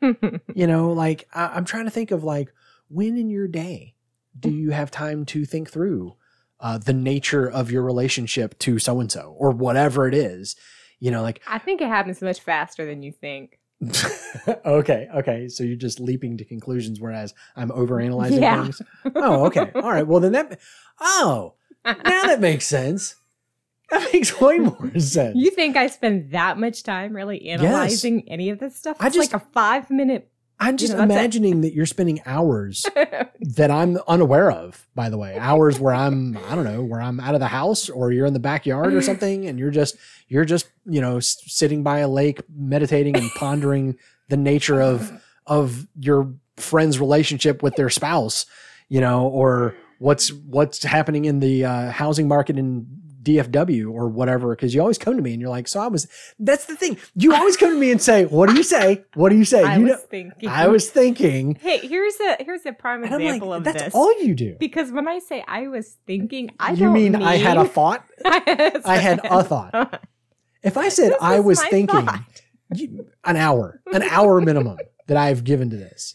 you 0.54 0.66
know, 0.66 0.92
like 0.92 1.28
I, 1.32 1.46
I'm 1.48 1.64
trying 1.64 1.84
to 1.84 1.90
think 1.90 2.10
of 2.10 2.24
like 2.24 2.52
when 2.88 3.16
in 3.16 3.30
your 3.30 3.48
day 3.48 3.94
do 4.38 4.50
you 4.50 4.70
have 4.70 4.90
time 4.90 5.24
to 5.26 5.44
think 5.44 5.70
through 5.70 6.16
uh, 6.60 6.78
the 6.78 6.92
nature 6.92 7.48
of 7.48 7.70
your 7.70 7.82
relationship 7.82 8.58
to 8.60 8.78
so 8.78 9.00
and 9.00 9.10
so 9.10 9.34
or 9.38 9.50
whatever 9.50 10.06
it 10.06 10.14
is? 10.14 10.56
You 11.00 11.10
know, 11.10 11.22
like 11.22 11.42
I 11.46 11.58
think 11.58 11.80
it 11.80 11.88
happens 11.88 12.20
much 12.22 12.40
faster 12.40 12.84
than 12.86 13.02
you 13.02 13.12
think. 13.12 13.58
okay, 14.66 15.08
okay. 15.14 15.48
So 15.48 15.62
you're 15.62 15.76
just 15.76 16.00
leaping 16.00 16.36
to 16.38 16.44
conclusions, 16.44 17.00
whereas 17.00 17.32
I'm 17.54 17.70
overanalyzing 17.70 18.40
yeah. 18.40 18.62
things. 18.62 18.82
Oh, 19.14 19.46
okay. 19.46 19.70
All 19.74 19.92
right. 19.92 20.06
Well, 20.06 20.20
then 20.20 20.32
that. 20.32 20.58
Oh, 21.00 21.54
now 21.84 21.94
that 22.24 22.40
makes 22.40 22.66
sense. 22.66 23.14
That 23.90 24.12
makes 24.12 24.38
way 24.38 24.58
more 24.58 24.90
sense. 24.98 25.34
You 25.34 25.50
think 25.50 25.76
I 25.76 25.86
spend 25.86 26.32
that 26.32 26.58
much 26.58 26.82
time 26.82 27.14
really 27.14 27.48
analyzing 27.48 28.16
yes. 28.16 28.24
any 28.28 28.50
of 28.50 28.58
this 28.58 28.76
stuff? 28.76 28.96
It's 28.96 29.04
I 29.04 29.08
just 29.08 29.32
like 29.32 29.42
a 29.42 29.46
five 29.52 29.90
minute. 29.90 30.30
I'm 30.60 30.76
just 30.76 30.92
you 30.92 30.98
know, 30.98 31.04
imagining 31.04 31.62
that 31.62 31.72
you're 31.72 31.86
spending 31.86 32.20
hours 32.26 32.84
that 33.40 33.70
I'm 33.70 33.96
unaware 34.06 34.50
of, 34.50 34.86
by 34.94 35.08
the 35.08 35.16
way. 35.16 35.38
Hours 35.38 35.80
where 35.80 35.94
I'm, 35.94 36.36
I 36.36 36.54
don't 36.54 36.64
know, 36.64 36.82
where 36.82 37.00
I'm 37.00 37.18
out 37.18 37.34
of 37.34 37.40
the 37.40 37.48
house 37.48 37.88
or 37.88 38.12
you're 38.12 38.26
in 38.26 38.34
the 38.34 38.40
backyard 38.40 38.92
or 38.92 39.00
something 39.00 39.46
and 39.46 39.58
you're 39.58 39.70
just, 39.70 39.96
you're 40.26 40.44
just, 40.44 40.68
you 40.84 41.00
know, 41.00 41.20
sitting 41.20 41.82
by 41.82 42.00
a 42.00 42.08
lake 42.08 42.40
meditating 42.54 43.16
and 43.16 43.30
pondering 43.36 43.96
the 44.28 44.36
nature 44.36 44.82
of, 44.82 45.12
of 45.46 45.86
your 45.98 46.34
friend's 46.56 46.98
relationship 46.98 47.62
with 47.62 47.76
their 47.76 47.88
spouse, 47.88 48.44
you 48.88 49.00
know, 49.00 49.28
or 49.28 49.76
what's, 49.98 50.32
what's 50.32 50.82
happening 50.82 51.24
in 51.24 51.38
the 51.38 51.64
uh, 51.64 51.90
housing 51.92 52.26
market 52.26 52.58
in 52.58 52.84
DFW 53.28 53.92
or 53.92 54.08
whatever 54.08 54.54
because 54.56 54.74
you 54.74 54.80
always 54.80 54.98
come 54.98 55.16
to 55.16 55.22
me 55.22 55.32
and 55.32 55.40
you're 55.40 55.50
like, 55.50 55.68
so 55.68 55.80
I 55.80 55.88
was. 55.88 56.08
That's 56.38 56.64
the 56.66 56.76
thing. 56.76 56.96
You 57.14 57.34
always 57.34 57.56
come 57.56 57.70
to 57.72 57.78
me 57.78 57.90
and 57.90 58.00
say, 58.00 58.24
"What 58.24 58.48
do 58.48 58.54
you 58.56 58.62
say? 58.62 59.04
What 59.14 59.28
do 59.28 59.36
you 59.36 59.44
say?" 59.44 59.62
I 59.64 59.76
you 59.76 59.82
was 59.84 59.92
know, 59.92 59.98
thinking. 60.10 60.48
I 60.48 60.66
was 60.68 60.88
thinking, 60.90 61.56
Hey, 61.60 61.78
here's 61.86 62.18
a 62.20 62.42
here's 62.42 62.64
a 62.66 62.72
prime 62.72 63.04
example 63.04 63.48
like, 63.48 63.58
of 63.58 63.64
that's 63.64 63.82
this. 63.84 63.94
all 63.94 64.12
you 64.22 64.34
do. 64.34 64.56
because 64.58 64.90
when 64.92 65.06
I 65.08 65.18
say 65.18 65.44
I 65.46 65.68
was 65.68 65.96
thinking, 66.06 66.50
I 66.58 66.72
you 66.72 66.86
don't 66.86 66.92
mean, 66.94 67.16
I 67.16 67.36
had 67.36 67.56
a 67.58 67.64
thought? 67.66 68.04
I 68.24 68.98
had 68.98 69.20
a 69.24 69.42
thought. 69.52 70.02
If 70.62 70.76
I 70.76 70.88
said 70.88 71.12
I 71.20 71.40
was 71.40 71.62
thinking, 71.64 72.08
you- 72.74 73.06
an 73.24 73.36
hour, 73.36 73.80
an 73.92 74.02
hour 74.02 74.40
minimum 74.40 74.78
that 75.06 75.16
I've 75.16 75.44
given 75.44 75.70
to 75.70 75.76
this, 75.76 76.14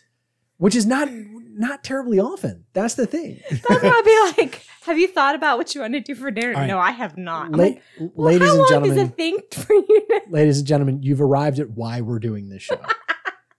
which 0.57 0.75
is 0.75 0.85
not 0.85 1.07
not 1.55 1.83
terribly 1.83 2.19
often. 2.19 2.65
That's 2.73 2.95
the 2.95 3.05
thing. 3.05 3.39
That's 3.49 3.63
why 3.67 3.79
I'd 3.83 4.35
be 4.35 4.41
like, 4.43 4.65
"Have 4.83 4.97
you 4.97 5.07
thought 5.07 5.35
about 5.35 5.57
what 5.57 5.73
you 5.75 5.81
want 5.81 5.93
to 5.93 5.99
do 5.99 6.15
for 6.15 6.31
dinner?" 6.31 6.53
All 6.53 6.59
right. 6.61 6.67
No, 6.67 6.79
I 6.79 6.91
have 6.91 7.17
not. 7.17 7.47
I'm 7.47 7.51
La- 7.53 7.63
like, 7.65 7.81
well, 7.99 8.11
ladies 8.15 8.47
how 8.47 8.51
and 8.53 8.59
long 8.59 8.69
gentlemen, 8.69 8.95
does 8.97 9.09
it 9.09 9.15
think 9.15 9.53
for 9.53 9.73
you? 9.73 10.05
To- 10.09 10.21
ladies 10.29 10.57
and 10.59 10.67
gentlemen, 10.67 11.03
you've 11.03 11.21
arrived 11.21 11.59
at 11.59 11.69
why 11.71 12.01
we're 12.01 12.19
doing 12.19 12.49
this 12.49 12.63
show. 12.63 12.79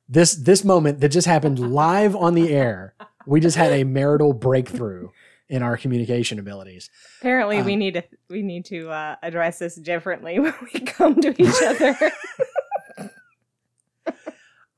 this 0.08 0.34
this 0.34 0.64
moment 0.64 1.00
that 1.00 1.08
just 1.10 1.26
happened 1.26 1.58
live 1.58 2.14
on 2.16 2.34
the 2.34 2.52
air. 2.52 2.94
We 3.26 3.40
just 3.40 3.56
had 3.56 3.72
a 3.72 3.84
marital 3.84 4.32
breakthrough 4.34 5.08
in 5.48 5.62
our 5.62 5.76
communication 5.76 6.38
abilities. 6.38 6.90
Apparently, 7.20 7.62
we 7.62 7.72
Um, 7.74 7.78
need 7.78 7.94
to 7.94 8.02
we 8.28 8.42
need 8.42 8.64
to 8.66 8.90
uh, 8.90 9.16
address 9.22 9.58
this 9.58 9.76
differently 9.76 10.38
when 10.40 10.54
we 10.72 10.80
come 10.80 11.20
to 11.20 11.34
each 11.40 11.62
other. 11.62 11.96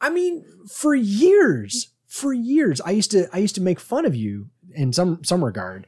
I 0.00 0.10
mean, 0.10 0.44
for 0.72 0.94
years, 0.94 1.88
for 2.16 2.32
years, 2.32 2.80
I 2.80 2.90
used 2.92 3.10
to 3.10 3.28
I 3.32 3.38
used 3.38 3.54
to 3.56 3.60
make 3.60 3.78
fun 3.78 4.06
of 4.06 4.14
you 4.14 4.48
in 4.72 4.92
some 4.92 5.22
some 5.22 5.44
regard. 5.44 5.86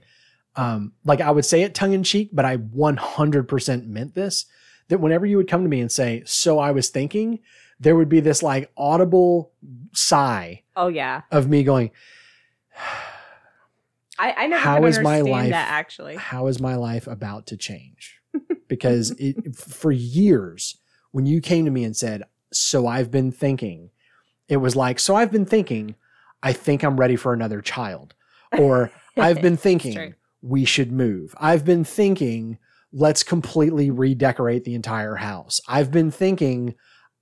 Um, 0.56 0.92
like 1.04 1.20
I 1.20 1.30
would 1.30 1.44
say 1.44 1.62
it 1.62 1.74
tongue 1.74 1.92
in 1.92 2.02
cheek, 2.02 2.30
but 2.32 2.44
I 2.44 2.56
100% 2.56 3.86
meant 3.86 4.14
this. 4.14 4.46
That 4.88 4.98
whenever 5.00 5.24
you 5.26 5.36
would 5.36 5.48
come 5.48 5.62
to 5.62 5.68
me 5.68 5.80
and 5.80 5.92
say, 5.92 6.22
"So 6.26 6.58
I 6.58 6.70
was 6.72 6.88
thinking," 6.88 7.40
there 7.80 7.94
would 7.96 8.08
be 8.08 8.20
this 8.20 8.42
like 8.42 8.70
audible 8.76 9.52
sigh 9.92 10.62
oh 10.76 10.88
yeah, 10.88 11.22
of 11.30 11.48
me 11.48 11.62
going, 11.62 11.90
I, 14.18 14.32
I 14.36 14.46
never 14.48 14.60
How 14.62 14.80
could 14.80 15.02
my 15.02 15.20
life- 15.20 15.50
that 15.50 15.68
actually. 15.70 16.16
how 16.16 16.46
is 16.48 16.60
my 16.60 16.74
life 16.74 17.06
about 17.06 17.46
to 17.48 17.56
change? 17.56 18.20
Because 18.68 19.12
it, 19.12 19.56
for 19.56 19.90
years, 19.90 20.76
when 21.12 21.24
you 21.24 21.40
came 21.40 21.64
to 21.64 21.70
me 21.70 21.84
and 21.84 21.96
said, 21.96 22.24
So 22.52 22.86
I've 22.86 23.10
been 23.10 23.32
thinking, 23.32 23.88
it 24.46 24.58
was 24.58 24.76
like, 24.76 25.00
So 25.00 25.16
I've 25.16 25.32
been 25.32 25.46
thinking, 25.46 25.94
I 26.42 26.52
think 26.52 26.82
I'm 26.84 26.98
ready 26.98 27.16
for 27.16 27.32
another 27.32 27.60
child. 27.60 28.14
Or 28.58 28.90
I've 29.16 29.42
been 29.42 29.56
thinking, 29.56 30.14
we 30.42 30.64
should 30.64 30.92
move. 30.92 31.34
I've 31.38 31.64
been 31.64 31.84
thinking, 31.84 32.58
let's 32.92 33.22
completely 33.22 33.90
redecorate 33.90 34.64
the 34.64 34.74
entire 34.74 35.16
house. 35.16 35.60
I've 35.68 35.90
been 35.90 36.10
thinking, 36.10 36.74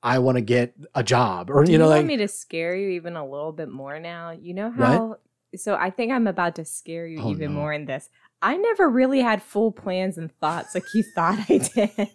I 0.02 0.18
want 0.18 0.37
to 0.37 0.42
get 0.42 0.75
a 0.94 1.02
job. 1.02 1.50
Or, 1.50 1.64
Do 1.64 1.73
you 1.73 1.78
you, 1.78 1.85
know, 1.85 1.88
want 1.90 2.06
me 2.06 2.18
to 2.18 2.28
scare 2.28 2.76
you 2.76 2.90
even 2.90 3.16
a 3.16 3.26
little 3.26 3.52
bit 3.52 3.68
more 3.68 3.99
now? 3.99 4.30
You 4.30 4.54
know 4.54 4.70
how? 4.70 5.16
So 5.56 5.75
I 5.75 5.90
think 5.90 6.12
I'm 6.12 6.26
about 6.26 6.56
to 6.56 6.64
scare 6.64 7.06
you 7.06 7.20
Oh, 7.23 7.30
even 7.30 7.54
no. 7.54 7.61
more 7.61 7.73
in 7.73 7.87
this. 7.87 8.08
I 8.43 8.57
never 8.57 8.88
really 8.88 9.21
had 9.21 9.43
full 9.43 9.73
plans 9.73 10.19
and 10.19 10.31
thoughts 10.40 10.75
like 10.75 10.85
you 10.95 11.02
thought 11.02 11.38
I 11.49 11.59
did. 11.59 12.11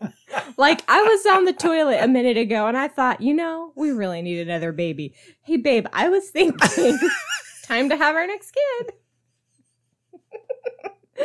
like 0.58 0.84
I 0.88 1.01
was 1.01 1.25
on 1.25 1.46
the 1.46 1.54
toilet 1.54 2.00
a 2.01 2.08
minute 2.08 2.38
ago 2.38 2.68
and 2.68 2.78
I 2.78 2.88
thought, 2.88 3.22
you 3.22 3.34
know, 3.34 3.74
we 3.75 3.92
really 3.92 4.22
need 4.22 4.40
another 4.40 4.72
baby. 4.72 5.16
Hey 5.42 5.58
babe, 5.58 5.88
I 5.94 6.10
was 6.10 6.30
thinking 6.30 7.00
time 7.63 7.90
to 7.90 7.98
have 7.98 8.16
our 8.16 8.28
next 8.28 8.51
kid. 8.51 8.94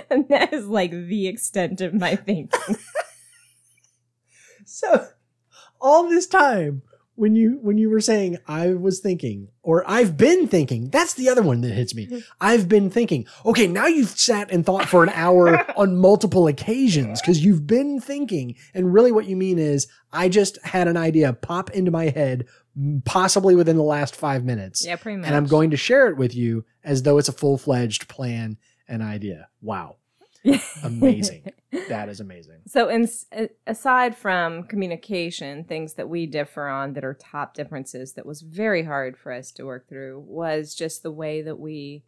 and 0.10 0.28
that 0.28 0.52
is 0.52 0.66
like 0.66 0.90
the 0.90 1.28
extent 1.28 1.80
of 1.80 1.94
my 1.94 2.16
thinking. 2.16 2.76
So 4.68 5.06
all 5.80 6.08
this 6.08 6.26
time 6.26 6.82
when 7.16 7.34
you 7.34 7.58
when 7.62 7.78
you 7.78 7.90
were 7.90 8.00
saying 8.00 8.38
I 8.46 8.74
was 8.74 9.00
thinking 9.00 9.48
or 9.62 9.82
I've 9.88 10.16
been 10.16 10.46
thinking, 10.46 10.90
that's 10.90 11.14
the 11.14 11.28
other 11.28 11.42
one 11.42 11.62
that 11.62 11.72
hits 11.72 11.94
me. 11.94 12.22
I've 12.40 12.68
been 12.68 12.90
thinking. 12.90 13.26
Okay, 13.44 13.66
now 13.66 13.86
you've 13.86 14.10
sat 14.10 14.50
and 14.50 14.64
thought 14.64 14.86
for 14.88 15.02
an 15.02 15.08
hour 15.10 15.66
on 15.78 15.96
multiple 15.96 16.46
occasions 16.46 17.20
because 17.20 17.44
you've 17.44 17.66
been 17.66 18.00
thinking. 18.00 18.54
And 18.74 18.92
really 18.92 19.12
what 19.12 19.26
you 19.26 19.36
mean 19.36 19.58
is 19.58 19.88
I 20.12 20.28
just 20.28 20.62
had 20.64 20.86
an 20.88 20.96
idea 20.96 21.32
pop 21.32 21.70
into 21.70 21.90
my 21.90 22.10
head 22.10 22.46
possibly 23.06 23.56
within 23.56 23.76
the 23.76 23.82
last 23.82 24.14
5 24.14 24.44
minutes. 24.44 24.84
Yeah, 24.84 24.96
pretty 24.96 25.16
much. 25.16 25.26
And 25.26 25.34
I'm 25.34 25.46
going 25.46 25.70
to 25.70 25.78
share 25.78 26.08
it 26.08 26.18
with 26.18 26.34
you 26.34 26.66
as 26.84 27.02
though 27.02 27.16
it's 27.16 27.28
a 27.28 27.32
full-fledged 27.32 28.06
plan 28.06 28.58
and 28.86 29.02
idea. 29.02 29.48
Wow. 29.62 29.96
Amazing. 30.84 31.50
That 31.88 32.08
is 32.08 32.20
amazing. 32.20 32.60
So, 32.66 32.88
in, 32.88 33.08
aside 33.66 34.16
from 34.16 34.64
communication, 34.64 35.64
things 35.64 35.94
that 35.94 36.08
we 36.08 36.26
differ 36.26 36.68
on 36.68 36.94
that 36.94 37.04
are 37.04 37.14
top 37.14 37.54
differences 37.54 38.14
that 38.14 38.26
was 38.26 38.42
very 38.42 38.84
hard 38.84 39.16
for 39.16 39.32
us 39.32 39.50
to 39.52 39.64
work 39.64 39.88
through 39.88 40.24
was 40.26 40.74
just 40.74 41.02
the 41.02 41.12
way 41.12 41.42
that 41.42 41.58
we 41.58 42.04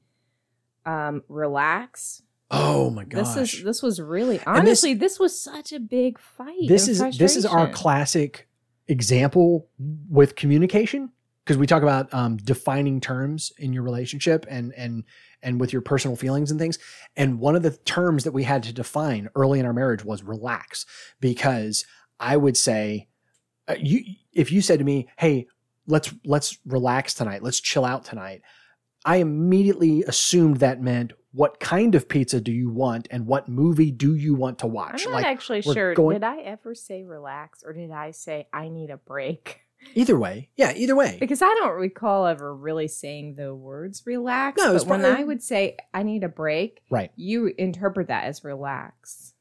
um, 0.86 1.22
relax. 1.28 2.22
Oh 2.50 2.90
my 2.90 3.04
gosh. 3.04 3.34
This 3.34 3.54
is 3.54 3.62
this 3.64 3.82
was 3.82 4.00
really 4.00 4.40
honestly 4.46 4.94
this, 4.94 5.18
was 5.18 5.38
such 5.38 5.72
a 5.72 5.78
big 5.78 6.18
fight. 6.18 6.66
this 6.66 6.88
is 6.88 7.00
this 7.18 7.36
is 7.36 7.44
our 7.44 7.68
classic 7.68 8.48
example 8.86 9.68
with 10.08 10.34
communication 10.34 11.10
because 11.48 11.58
we 11.58 11.66
talk 11.66 11.82
about 11.82 12.12
um, 12.12 12.36
defining 12.36 13.00
terms 13.00 13.52
in 13.56 13.72
your 13.72 13.82
relationship 13.82 14.44
and 14.50 14.74
and 14.76 15.02
and 15.42 15.58
with 15.58 15.72
your 15.72 15.80
personal 15.80 16.14
feelings 16.14 16.50
and 16.50 16.60
things 16.60 16.78
and 17.16 17.40
one 17.40 17.56
of 17.56 17.62
the 17.62 17.70
terms 17.70 18.24
that 18.24 18.32
we 18.32 18.42
had 18.44 18.62
to 18.64 18.72
define 18.72 19.30
early 19.34 19.58
in 19.58 19.64
our 19.64 19.72
marriage 19.72 20.04
was 20.04 20.22
relax 20.22 20.84
because 21.20 21.86
i 22.20 22.36
would 22.36 22.56
say 22.56 23.08
uh, 23.66 23.74
you 23.80 24.00
if 24.34 24.52
you 24.52 24.60
said 24.60 24.78
to 24.78 24.84
me 24.84 25.08
hey 25.16 25.46
let's 25.86 26.12
let's 26.26 26.58
relax 26.66 27.14
tonight 27.14 27.42
let's 27.42 27.60
chill 27.60 27.84
out 27.84 28.04
tonight 28.04 28.42
i 29.06 29.16
immediately 29.16 30.02
assumed 30.02 30.58
that 30.58 30.82
meant 30.82 31.14
what 31.32 31.60
kind 31.60 31.94
of 31.94 32.08
pizza 32.08 32.42
do 32.42 32.52
you 32.52 32.68
want 32.68 33.08
and 33.10 33.26
what 33.26 33.48
movie 33.48 33.90
do 33.90 34.14
you 34.14 34.34
want 34.34 34.58
to 34.58 34.66
watch 34.66 35.06
I'm 35.06 35.12
not 35.12 35.24
actually 35.24 35.62
sure. 35.62 35.94
going- 35.94 36.16
Did 36.16 36.24
I 36.24 36.40
ever 36.40 36.74
say 36.74 37.04
relax 37.04 37.62
or 37.64 37.72
did 37.72 37.90
I 37.90 38.10
say 38.10 38.48
I 38.52 38.68
need 38.68 38.90
a 38.90 38.96
break? 38.98 39.60
Either 39.94 40.18
way, 40.18 40.48
yeah, 40.56 40.72
either 40.74 40.94
way. 40.96 41.16
Because 41.20 41.40
I 41.40 41.46
don't 41.60 41.74
recall 41.78 42.26
ever 42.26 42.54
really 42.54 42.88
saying 42.88 43.34
the 43.36 43.54
words 43.54 44.02
relax. 44.06 44.58
No, 44.58 44.68
but 44.68 44.76
it's 44.76 44.84
when 44.84 45.04
I 45.04 45.22
would 45.24 45.42
say 45.42 45.76
I 45.94 46.02
need 46.02 46.24
a 46.24 46.28
break, 46.28 46.82
Right. 46.90 47.10
you 47.16 47.52
interpret 47.56 48.08
that 48.08 48.24
as 48.24 48.42
relax. 48.44 49.34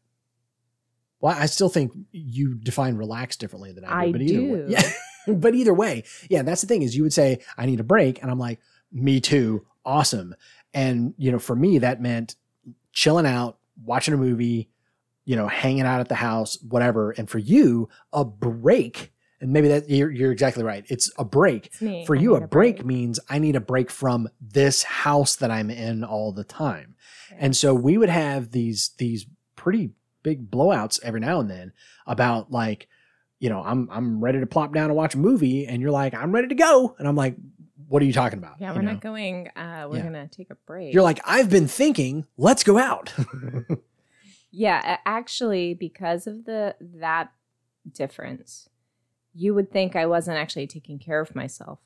Well, 1.19 1.35
I 1.37 1.47
still 1.47 1.69
think 1.69 1.93
you 2.11 2.53
define 2.55 2.95
relax 2.95 3.35
differently 3.37 3.71
than 3.73 3.83
I 3.85 4.05
do. 4.05 4.09
I 4.09 4.11
but 4.11 4.21
either 4.21 4.41
way, 4.43 4.57
do. 4.59 4.65
yeah. 4.69 4.91
but 5.35 5.55
either 5.55 5.73
way, 5.73 6.03
yeah, 6.29 6.43
that's 6.43 6.61
the 6.61 6.67
thing 6.67 6.83
is 6.83 6.95
you 6.95 7.03
would 7.03 7.13
say 7.13 7.39
I 7.57 7.65
need 7.65 7.79
a 7.79 7.83
break, 7.83 8.21
and 8.21 8.29
I'm 8.29 8.39
like, 8.39 8.59
me 8.91 9.19
too, 9.19 9.65
awesome. 9.83 10.35
And 10.73 11.13
you 11.17 11.31
know, 11.31 11.39
for 11.39 11.55
me, 11.55 11.79
that 11.79 12.01
meant 12.01 12.35
chilling 12.93 13.25
out, 13.25 13.57
watching 13.83 14.13
a 14.13 14.17
movie, 14.17 14.69
you 15.25 15.35
know, 15.35 15.47
hanging 15.47 15.81
out 15.81 15.99
at 15.99 16.07
the 16.09 16.15
house, 16.15 16.57
whatever. 16.61 17.11
And 17.11 17.29
for 17.29 17.39
you, 17.39 17.89
a 18.13 18.23
break, 18.23 19.11
and 19.39 19.51
maybe 19.51 19.67
that 19.67 19.89
you're, 19.89 20.09
you're 20.11 20.31
exactly 20.31 20.63
right. 20.63 20.85
It's 20.89 21.11
a 21.17 21.23
break. 21.25 21.69
It's. 21.79 22.07
For 22.07 22.15
you, 22.15 22.33
need 22.33 22.43
a 22.43 22.47
break 22.47 22.83
means 22.85 23.19
I 23.29 23.39
need 23.39 23.55
a 23.55 23.59
break 23.61 23.91
from 23.91 24.29
this 24.41 24.83
house 24.83 25.35
that 25.37 25.51
I'm 25.51 25.69
in 25.69 26.03
all 26.03 26.31
the 26.31 26.43
time. 26.43 26.95
And 27.37 27.55
so 27.55 27.73
we 27.73 27.97
would 27.97 28.09
have 28.09 28.51
these 28.51 28.91
these 28.97 29.25
pretty 29.55 29.91
big 30.23 30.49
blowouts 30.49 30.99
every 31.03 31.19
now 31.19 31.39
and 31.39 31.49
then 31.51 31.71
about 32.07 32.51
like, 32.51 32.87
you 33.39 33.49
know, 33.49 33.61
I'm 33.63 33.89
I'm 33.91 34.21
ready 34.23 34.39
to 34.39 34.47
plop 34.47 34.73
down 34.73 34.85
and 34.85 34.95
watch 34.95 35.13
a 35.13 35.17
movie, 35.19 35.67
and 35.67 35.81
you're 35.81 35.91
like, 35.91 36.13
I'm 36.15 36.31
ready 36.31 36.47
to 36.47 36.55
go, 36.55 36.95
and 36.97 37.07
I'm 37.07 37.15
like, 37.15 37.35
what 37.87 38.01
are 38.01 38.05
you 38.05 38.13
talking 38.13 38.39
about? 38.39 38.55
Yeah, 38.59 38.73
we're 38.73 38.81
know? 38.81 38.93
not 38.93 39.01
going. 39.01 39.49
Uh, 39.55 39.87
we're 39.89 39.97
Yeah. 39.97 40.03
gonna 40.03 40.27
take 40.29 40.49
a 40.49 40.55
break. 40.65 40.93
You're 40.93 41.03
like, 41.03 41.19
I've 41.25 41.49
been 41.49 41.67
thinking, 41.67 42.25
let's 42.37 42.63
go 42.63 42.77
out. 42.79 43.13
yeah, 44.51 44.97
actually, 45.05 45.73
because 45.73 46.27
of 46.27 46.45
the 46.45 46.75
that 46.81 47.31
difference, 47.91 48.69
you 49.37 49.53
would 49.53 49.71
think 49.71 49.95
I 49.95 50.05
wasn't 50.05 50.37
actually 50.37 50.67
taking 50.67 50.97
care 50.99 51.19
of 51.21 51.35
myself. 51.35 51.79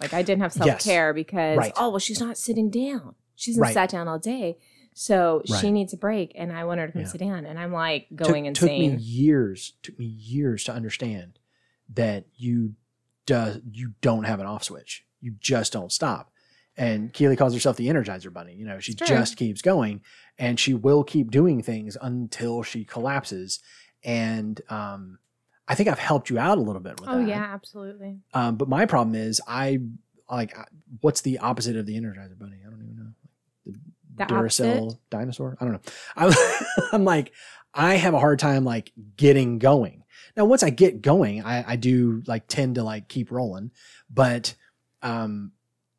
Like 0.00 0.14
I 0.14 0.22
didn't 0.22 0.42
have 0.42 0.52
self 0.52 0.66
Yes. 0.66 0.84
care 0.84 1.12
because 1.12 1.58
Right. 1.58 1.72
oh 1.76 1.90
well, 1.90 1.98
she's 1.98 2.20
not 2.20 2.38
sitting 2.38 2.70
down. 2.70 3.14
She 3.34 3.50
hasn't 3.50 3.62
Right. 3.64 3.74
sat 3.74 3.90
down 3.90 4.06
all 4.08 4.18
day, 4.18 4.56
so 4.94 5.42
she 5.60 5.70
needs 5.72 5.92
a 5.92 5.96
break, 5.96 6.32
and 6.34 6.52
I 6.52 6.64
want 6.64 6.80
her 6.80 6.86
to 6.86 6.92
come 6.92 7.02
Yeah. 7.02 7.08
sit 7.08 7.18
down. 7.20 7.44
And 7.44 7.58
I'm 7.58 7.72
like 7.72 8.08
took, 8.08 8.18
going 8.28 8.52
took 8.54 8.70
me 8.70 8.94
years, 8.96 9.74
took 9.82 9.98
me 9.98 10.06
years 10.06 10.64
to 10.64 10.72
understand 10.72 11.38
that 11.92 12.24
you 12.36 12.74
does 13.26 13.60
you 13.70 13.94
don't 14.00 14.24
have 14.24 14.40
an 14.40 14.46
off 14.46 14.64
switch. 14.64 15.04
You 15.20 15.32
just 15.40 15.72
don't 15.72 15.92
stop. 15.92 16.32
And 16.76 17.12
Keely 17.12 17.36
calls 17.36 17.52
herself 17.52 17.76
the 17.76 17.88
Energizer 17.88 18.32
Bunny. 18.32 18.54
You 18.54 18.64
know, 18.64 18.78
she 18.80 18.94
true. 18.94 19.06
just 19.06 19.36
keeps 19.36 19.60
going, 19.60 20.00
and 20.38 20.58
she 20.58 20.72
will 20.72 21.04
keep 21.04 21.30
doing 21.30 21.62
things 21.62 21.96
until 22.00 22.62
she 22.62 22.84
collapses. 22.84 23.58
And 24.02 24.60
um, 24.70 25.18
I 25.70 25.76
think 25.76 25.88
I've 25.88 26.00
helped 26.00 26.30
you 26.30 26.38
out 26.38 26.58
a 26.58 26.60
little 26.60 26.82
bit 26.82 26.98
with 26.98 27.08
that. 27.08 27.14
Oh 27.14 27.18
that. 27.20 27.28
yeah, 27.28 27.48
absolutely. 27.54 28.18
Um, 28.34 28.56
but 28.56 28.68
my 28.68 28.86
problem 28.86 29.14
is, 29.14 29.40
I 29.46 29.78
like 30.28 30.58
I- 30.58 30.66
what's 31.00 31.20
the 31.20 31.38
opposite 31.38 31.76
of 31.76 31.86
the 31.86 31.94
Energizer 31.96 32.36
Bunny? 32.36 32.56
I 32.66 32.68
don't 32.70 32.82
even 32.82 32.96
know. 32.96 33.74
The 34.16 34.24
Duracell 34.24 34.82
opposite. 34.82 35.00
dinosaur? 35.10 35.56
I 35.60 35.64
don't 35.64 35.74
know. 35.74 35.92
I'm, 36.16 36.32
I'm 36.92 37.04
like, 37.04 37.30
I 37.72 37.94
have 37.94 38.14
a 38.14 38.18
hard 38.18 38.40
time 38.40 38.64
like 38.64 38.92
getting 39.16 39.60
going. 39.60 40.02
Now, 40.36 40.44
once 40.44 40.64
I 40.64 40.70
get 40.70 41.02
going, 41.02 41.44
I, 41.44 41.72
I 41.72 41.76
do 41.76 42.24
like 42.26 42.48
tend 42.48 42.74
to 42.74 42.82
like 42.82 43.06
keep 43.06 43.30
rolling, 43.30 43.70
but 44.12 44.54
um, 45.02 45.52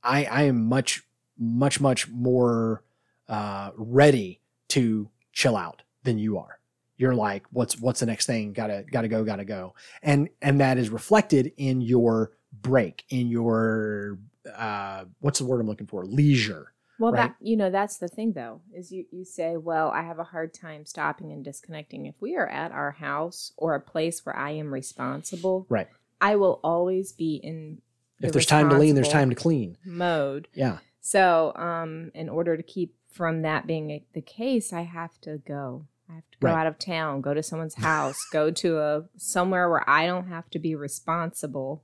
I 0.04 0.26
I 0.26 0.42
am 0.44 0.66
much 0.66 1.04
much 1.40 1.80
much 1.80 2.10
more 2.10 2.84
uh, 3.30 3.72
ready 3.78 4.42
to 4.70 5.10
chill 5.32 5.56
out 5.56 5.84
than 6.04 6.20
you 6.20 6.40
are. 6.40 6.60
You're 7.02 7.16
like, 7.16 7.46
what's 7.52 7.80
what's 7.80 8.00
the 8.02 8.06
next 8.06 8.28
thing? 8.28 8.54
Gotta 8.54 8.86
gotta 8.92 9.08
go, 9.08 9.24
gotta 9.24 9.44
go, 9.44 9.74
and 10.04 10.30
and 10.40 10.60
that 10.62 10.78
is 10.78 10.92
reflected 10.92 11.52
in 11.58 11.82
your 11.82 12.32
break, 12.62 13.04
in 13.10 13.28
your 13.28 14.20
uh, 14.56 15.06
what's 15.20 15.40
the 15.40 15.46
word 15.46 15.60
I'm 15.62 15.68
looking 15.68 15.88
for? 15.88 16.06
Leisure. 16.06 16.74
Well, 17.00 17.12
Right. 17.12 17.30
that 17.30 17.36
you 17.42 17.58
know, 17.58 17.72
that's 17.72 17.98
the 17.98 18.08
thing 18.08 18.34
though, 18.34 18.62
is 18.72 18.92
you 18.92 19.06
you 19.12 19.26
say, 19.26 19.58
well, 19.58 19.90
I 19.90 20.04
have 20.04 20.20
a 20.20 20.24
hard 20.24 20.54
time 20.54 20.86
stopping 20.86 21.32
and 21.32 21.44
disconnecting. 21.44 22.06
If 22.06 22.14
we 22.22 22.36
are 22.36 22.48
at 22.48 22.72
our 22.72 22.92
house 22.92 23.52
or 23.58 23.74
a 23.74 23.80
place 23.82 24.24
where 24.24 24.38
I 24.38 24.52
am 24.52 24.72
responsible, 24.72 25.66
Right. 25.70 25.88
I 26.22 26.36
will 26.36 26.60
always 26.64 27.14
be 27.14 27.38
in 27.38 27.82
the 28.20 28.28
If 28.28 28.34
there's 28.34 28.46
time 28.46 28.70
to 28.70 28.78
lean, 28.78 28.94
there's 28.94 29.10
time 29.10 29.32
to 29.32 29.36
clean. 29.36 29.78
mode. 29.84 30.48
Yeah. 30.54 30.78
So, 31.00 31.52
um, 31.56 32.12
in 32.14 32.30
order 32.30 32.56
to 32.56 32.62
keep 32.62 32.94
from 33.10 33.42
that 33.42 33.66
being 33.66 34.04
the 34.14 34.22
case, 34.22 34.72
I 34.72 34.82
have 34.82 35.20
to 35.22 35.40
go. 35.40 35.88
I 36.12 36.16
have 36.16 36.30
to 36.32 36.38
go 36.40 36.48
Right. 36.50 36.60
out 36.60 36.68
of 36.68 36.78
town, 36.78 37.22
go 37.22 37.34
to 37.34 37.42
someone's 37.42 37.76
house, 37.76 38.18
go 38.34 38.52
to 38.52 38.80
a 38.80 39.04
somewhere 39.18 39.70
where 39.70 39.90
I 39.90 40.06
don't 40.06 40.28
have 40.28 40.50
to 40.52 40.60
be 40.60 40.76
responsible. 40.76 41.84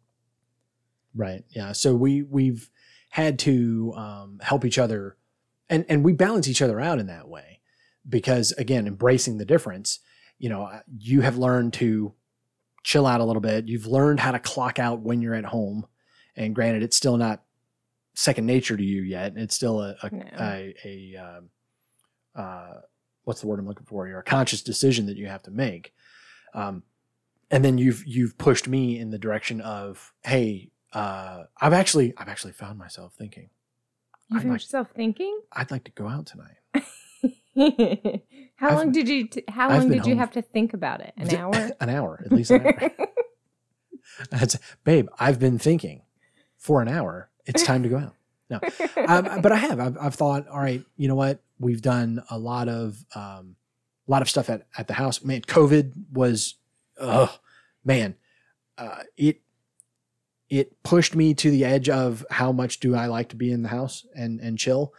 Right. 1.15 1.45
Yeah. 1.49 1.71
So 1.71 1.95
we 1.95 2.21
we've 2.23 2.69
had 3.11 3.39
to 3.39 3.93
um, 3.95 4.39
help 4.43 4.65
each 4.65 4.77
other, 4.77 5.17
and 5.69 5.85
and 5.87 6.03
we 6.03 6.13
balance 6.13 6.47
each 6.47 6.61
other 6.61 6.79
out 6.79 6.99
in 6.99 7.07
that 7.07 7.27
way, 7.29 7.61
because 8.07 8.51
again, 8.53 8.85
embracing 8.85 9.37
the 9.37 9.45
difference. 9.45 9.99
You 10.37 10.49
know, 10.49 10.69
you 10.99 11.21
have 11.21 11.37
learned 11.37 11.73
to 11.73 12.13
chill 12.83 13.07
out 13.07 13.21
a 13.21 13.25
little 13.25 13.41
bit. 13.41 13.67
You've 13.67 13.87
learned 13.87 14.19
how 14.19 14.31
to 14.31 14.39
clock 14.39 14.77
out 14.77 14.99
when 15.01 15.21
you're 15.21 15.33
at 15.33 15.45
home, 15.45 15.87
and 16.35 16.53
granted, 16.53 16.83
it's 16.83 16.97
still 16.97 17.17
not 17.17 17.43
second 18.13 18.45
nature 18.45 18.75
to 18.77 18.83
you 18.83 19.01
yet. 19.01 19.33
It's 19.37 19.55
still 19.55 19.81
a 19.81 19.95
a, 20.03 20.09
No. 20.11 20.25
a, 20.39 20.75
a 20.85 21.15
um, 21.15 21.49
uh, 22.35 22.73
what's 23.27 23.41
the 23.41 23.47
word 23.47 23.59
I'm 23.59 23.67
looking 23.67 23.85
for 23.85 24.07
here? 24.07 24.19
A 24.19 24.23
conscious 24.23 24.61
decision 24.61 25.05
that 25.07 25.17
you 25.17 25.27
have 25.27 25.43
to 25.43 25.51
make. 25.51 25.93
Um, 26.53 26.83
and 27.51 27.63
then 27.63 27.77
you've 27.77 28.03
you've 28.07 28.37
pushed 28.37 28.69
me 28.69 28.97
in 28.97 29.09
the 29.11 29.17
direction 29.19 29.59
of, 29.59 30.13
hey, 30.23 30.71
uh, 30.93 31.43
I've 31.59 31.73
actually 31.73 32.13
I've 32.17 32.29
actually 32.29 32.53
found 32.53 32.79
myself 32.79 33.13
thinking 33.17 33.49
You 34.29 34.37
found 34.39 34.49
like- 34.51 34.61
yourself 34.61 34.87
thinking? 34.95 35.41
I'd 35.51 35.71
like 35.71 35.83
to 35.83 35.91
go 35.91 36.07
out 36.07 36.25
tonight. 36.25 36.55
how 38.55 38.67
I've- 38.67 38.75
long 38.75 38.91
did 38.93 39.09
you? 39.09 39.27
T- 39.27 39.43
how 39.49 39.69
I've 39.69 39.79
long 39.83 39.89
did 39.89 40.05
you 40.05 40.15
have 40.15 40.31
to 40.31 40.41
think 40.41 40.73
about 40.73 41.01
it? 41.01 41.13
An 41.17 41.35
hour. 41.35 41.53
an 41.81 41.89
hour, 41.89 42.23
at 42.25 42.31
least 42.31 42.51
an 42.51 42.65
hour. 42.65 42.91
That's, 44.31 44.57
babe, 44.85 45.09
I've 45.19 45.37
been 45.39 45.59
thinking 45.59 46.01
for 46.57 46.81
an 46.81 46.87
hour. 46.87 47.29
It's 47.45 47.63
time 47.63 47.83
to 47.83 47.89
go 47.89 47.97
out. 47.97 48.15
No, 48.49 48.59
um, 49.07 49.41
but 49.41 49.51
I 49.51 49.57
have. 49.57 49.79
I've, 49.79 49.97
I've 49.97 50.15
thought, 50.15 50.47
all 50.47 50.59
right, 50.59 50.83
you 50.95 51.07
know 51.07 51.15
what? 51.15 51.41
We've 51.59 51.81
done 51.81 52.23
a 52.29 52.37
lot 52.37 52.69
of 52.69 53.03
um, 53.15 53.55
a 54.07 54.11
lot 54.11 54.21
of 54.21 54.29
stuff 54.29 54.49
at, 54.49 54.67
at 54.77 54.87
the 54.87 54.93
house. 54.93 55.23
Man, 55.23 55.41
COVID 55.41 55.93
was, 56.13 56.55
oh 56.99 57.37
man, 57.83 58.15
uh, 58.77 59.03
it 59.17 59.41
it 60.49 60.81
pushed 60.83 61.15
me 61.15 61.33
to 61.33 61.51
the 61.51 61.65
edge 61.65 61.89
of 61.89 62.25
how 62.31 62.51
much 62.51 62.79
do 62.79 62.95
I 62.95 63.07
like 63.07 63.29
to 63.29 63.35
be 63.35 63.51
in 63.51 63.63
the 63.63 63.69
house 63.69 64.05
and 64.15 64.39
and 64.39 64.57
chill. 64.57 64.93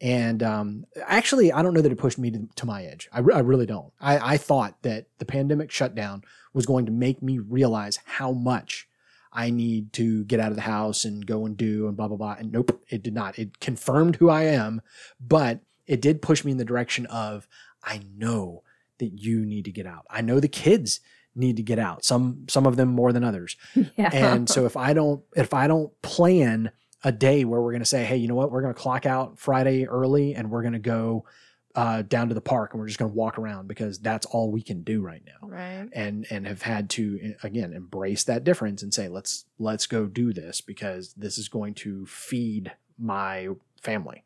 And 0.00 0.42
um, 0.42 0.86
actually, 1.06 1.52
I 1.52 1.62
don't 1.62 1.72
know 1.72 1.80
that 1.80 1.92
it 1.92 1.96
pushed 1.96 2.18
me 2.18 2.30
to, 2.32 2.48
to 2.56 2.66
my 2.66 2.84
edge. 2.84 3.08
I, 3.12 3.20
re- 3.20 3.34
I 3.34 3.38
really 3.38 3.64
don't. 3.64 3.92
I, 4.00 4.34
I 4.34 4.36
thought 4.36 4.82
that 4.82 5.06
the 5.18 5.24
pandemic 5.24 5.70
shutdown 5.70 6.24
was 6.52 6.66
going 6.66 6.84
to 6.86 6.92
make 6.92 7.22
me 7.22 7.38
realize 7.38 8.00
how 8.04 8.32
much 8.32 8.88
I 9.34 9.50
need 9.50 9.92
to 9.94 10.24
get 10.24 10.38
out 10.38 10.50
of 10.50 10.56
the 10.56 10.62
house 10.62 11.04
and 11.04 11.26
go 11.26 11.44
and 11.44 11.56
do 11.56 11.88
and 11.88 11.96
blah, 11.96 12.06
blah, 12.06 12.16
blah. 12.16 12.36
And 12.38 12.52
nope, 12.52 12.80
it 12.88 13.02
did 13.02 13.14
not. 13.14 13.38
It 13.38 13.58
confirmed 13.58 14.16
who 14.16 14.30
I 14.30 14.42
am, 14.42 14.80
but 15.20 15.60
it 15.86 16.00
did 16.00 16.22
push 16.22 16.44
me 16.44 16.52
in 16.52 16.58
the 16.58 16.64
direction 16.64 17.06
of 17.06 17.48
I 17.82 18.00
know 18.16 18.62
that 18.98 19.20
you 19.20 19.44
need 19.44 19.64
to 19.64 19.72
get 19.72 19.86
out. 19.86 20.06
I 20.08 20.20
know 20.20 20.38
the 20.38 20.48
kids 20.48 21.00
need 21.34 21.56
to 21.56 21.62
get 21.62 21.80
out. 21.80 22.04
Some 22.04 22.44
some 22.48 22.64
of 22.64 22.76
them 22.76 22.90
more 22.90 23.12
than 23.12 23.24
others. 23.24 23.56
yeah. 23.74 24.10
And 24.12 24.48
so 24.48 24.66
if 24.66 24.76
I 24.76 24.92
don't 24.92 25.22
if 25.34 25.52
I 25.52 25.66
don't 25.66 25.90
plan 26.00 26.70
a 27.02 27.12
day 27.12 27.44
where 27.44 27.60
we're 27.60 27.72
going 27.72 27.82
to 27.82 27.86
say, 27.86 28.04
hey, 28.04 28.16
you 28.16 28.28
know 28.28 28.34
what, 28.34 28.50
we're 28.50 28.62
going 28.62 28.72
to 28.72 28.80
clock 28.80 29.04
out 29.04 29.38
Friday 29.38 29.86
early 29.86 30.34
and 30.34 30.50
we're 30.50 30.62
going 30.62 30.72
to 30.72 30.78
go 30.78 31.26
uh, 31.74 32.02
down 32.02 32.28
to 32.28 32.34
the 32.34 32.40
park 32.40 32.72
and 32.72 32.80
we're 32.80 32.86
just 32.86 32.98
going 33.00 33.10
to 33.10 33.16
walk 33.16 33.36
around 33.38 33.66
because 33.66 33.98
that's 33.98 34.26
all 34.26 34.50
we 34.52 34.62
can 34.62 34.82
do 34.82 35.00
right 35.02 35.22
now. 35.26 35.48
right. 35.48 35.88
And 35.92 36.26
and 36.30 36.46
have 36.46 36.62
had 36.62 36.88
to 36.90 37.34
again 37.42 37.72
embrace 37.72 38.24
that 38.24 38.44
difference 38.44 38.82
and 38.82 38.94
say 38.94 39.08
let's 39.08 39.44
let's 39.58 39.86
go 39.86 40.06
do 40.06 40.32
this 40.32 40.60
because 40.60 41.14
this 41.14 41.36
is 41.38 41.48
going 41.48 41.74
to 41.74 42.06
feed 42.06 42.72
my 42.98 43.48
family. 43.82 44.22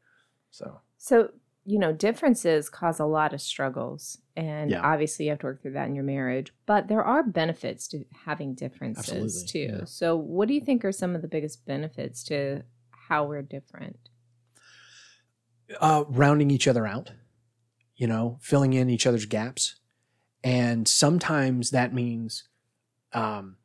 So 0.51 0.81
So, 0.99 1.31
you 1.65 1.79
know, 1.79 1.93
differences 1.93 2.69
cause 2.69 2.99
a 3.01 3.05
lot 3.07 3.33
of 3.33 3.41
struggles. 3.41 4.19
And 4.37 4.71
Yeah. 4.71 4.83
obviously, 4.83 5.25
you 5.27 5.31
have 5.33 5.41
to 5.41 5.47
work 5.47 5.63
through 5.63 5.73
that 5.73 5.89
in 5.89 5.95
your 5.95 6.05
marriage. 6.05 6.53
But 6.67 6.89
there 6.89 7.03
are 7.03 7.23
benefits 7.23 7.89
to 7.89 8.05
having 8.25 8.55
differences 8.55 9.09
Absolutely, 9.09 9.47
too. 9.49 9.77
yeah. 9.81 9.85
So, 9.85 10.17
what 10.17 10.49
do 10.49 10.55
you 10.55 10.61
think 10.61 10.85
are 10.85 10.93
some 10.93 11.15
of 11.17 11.23
the 11.23 11.29
biggest 11.29 11.67
benefits 11.67 12.23
to 12.25 12.63
how 13.09 13.25
we're 13.25 13.43
different? 13.43 13.99
uh, 15.81 16.05
rounding 16.09 16.51
each 16.51 16.67
other 16.67 16.87
out, 16.87 17.13
you 17.99 18.07
know, 18.07 18.39
filling 18.41 18.73
in 18.73 18.89
each 18.89 19.07
other's 19.07 19.27
gaps. 19.27 19.75
And 20.43 20.87
sometimes 20.89 21.71
that 21.71 21.93
means, 21.93 22.45
um, 23.13 23.57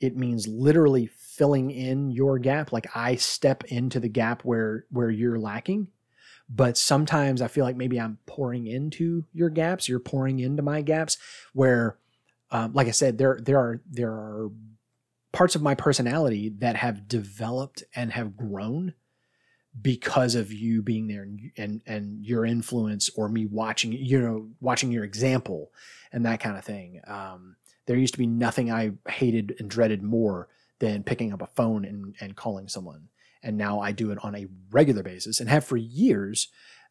it 0.00 0.16
means 0.16 0.48
literally 0.48 1.06
filling 1.06 1.70
in 1.70 2.10
your 2.10 2.38
gap. 2.38 2.72
Like 2.72 2.88
I 2.94 3.14
step 3.14 3.64
into 3.64 4.00
the 4.00 4.08
gap 4.08 4.42
where, 4.44 4.84
where 4.90 5.08
you're 5.08 5.38
lacking. 5.38 5.86
But 6.52 6.76
sometimes 6.76 7.40
I 7.40 7.46
feel 7.46 7.64
like 7.64 7.76
maybe 7.76 8.00
I'm 8.00 8.18
pouring 8.26 8.66
into 8.66 9.24
your 9.32 9.50
gaps. 9.50 9.88
You're 9.88 10.00
pouring 10.00 10.40
into 10.40 10.62
my 10.62 10.82
gaps 10.82 11.16
where, 11.52 11.96
um, 12.50 12.72
like 12.72 12.88
I 12.88 12.90
said, 12.90 13.18
there, 13.18 13.38
there 13.40 13.58
are, 13.58 13.80
there 13.88 14.10
are 14.10 14.50
parts 15.30 15.54
of 15.54 15.62
my 15.62 15.76
personality 15.76 16.52
that 16.58 16.74
have 16.74 17.06
developed 17.06 17.84
and 17.94 18.10
have 18.12 18.36
grown 18.36 18.94
because 19.80 20.34
of 20.34 20.52
you 20.52 20.82
being 20.82 21.06
there 21.06 21.22
and 21.22 21.52
and, 21.56 21.82
and 21.86 22.26
your 22.26 22.44
influence 22.44 23.10
or 23.16 23.28
me 23.28 23.46
watching 23.46 23.92
you 23.92 24.20
know 24.20 24.48
watching 24.60 24.90
your 24.90 25.04
example 25.04 25.72
and 26.12 26.26
that 26.26 26.40
kind 26.40 26.56
of 26.56 26.64
thing. 26.64 27.00
Um, 27.06 27.56
there 27.86 27.96
used 27.96 28.14
to 28.14 28.18
be 28.18 28.26
nothing 28.26 28.70
i 28.70 28.92
hated 29.08 29.56
and 29.58 29.68
dreaded 29.68 30.02
more 30.02 30.48
than 30.78 31.02
picking 31.02 31.32
up 31.32 31.42
a 31.42 31.46
phone 31.46 31.84
and, 31.84 32.14
and 32.20 32.36
calling 32.36 32.68
someone. 32.68 33.08
And 33.42 33.56
now 33.56 33.80
i 33.80 33.92
do 33.92 34.10
it 34.10 34.18
on 34.22 34.34
a 34.34 34.46
regular 34.70 35.02
basis 35.02 35.40
and 35.40 35.48
have 35.48 35.64
for 35.64 35.76
years 35.76 36.48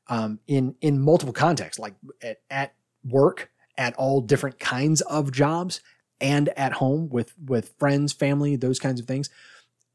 um, 0.08 0.40
in 0.48 0.76
in 0.82 1.00
multiple 1.00 1.34
contexts 1.34 1.80
like 1.80 1.96
at, 2.22 2.42
at 2.50 2.74
work 3.04 3.52
at 3.78 3.96
all 3.96 4.22
different 4.22 4.60
kinds 4.60 5.02
of 5.02 5.32
jobs 5.32 5.82
and 6.22 6.50
at 6.50 6.74
home 6.74 7.10
with 7.10 7.34
with 7.44 7.74
friends 7.80 8.14
family 8.14 8.56
those 8.56 8.80
kinds 8.80 9.00
of 9.00 9.08
things. 9.08 9.30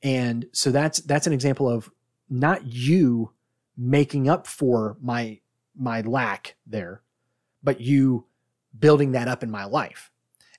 And 0.02 0.46
so 0.52 0.70
that's 0.70 1.00
that's 1.00 1.26
an 1.26 1.32
example 1.32 1.68
of 1.68 1.90
not 2.34 2.66
you 2.66 3.30
making 3.76 4.28
up 4.28 4.46
for 4.46 4.96
my 5.00 5.40
my 5.76 6.00
lack 6.00 6.56
there 6.66 7.02
but 7.62 7.80
you 7.80 8.26
building 8.78 9.12
that 9.12 9.28
up 9.28 9.42
in 9.42 9.50
my 9.50 9.64
life 9.64 10.10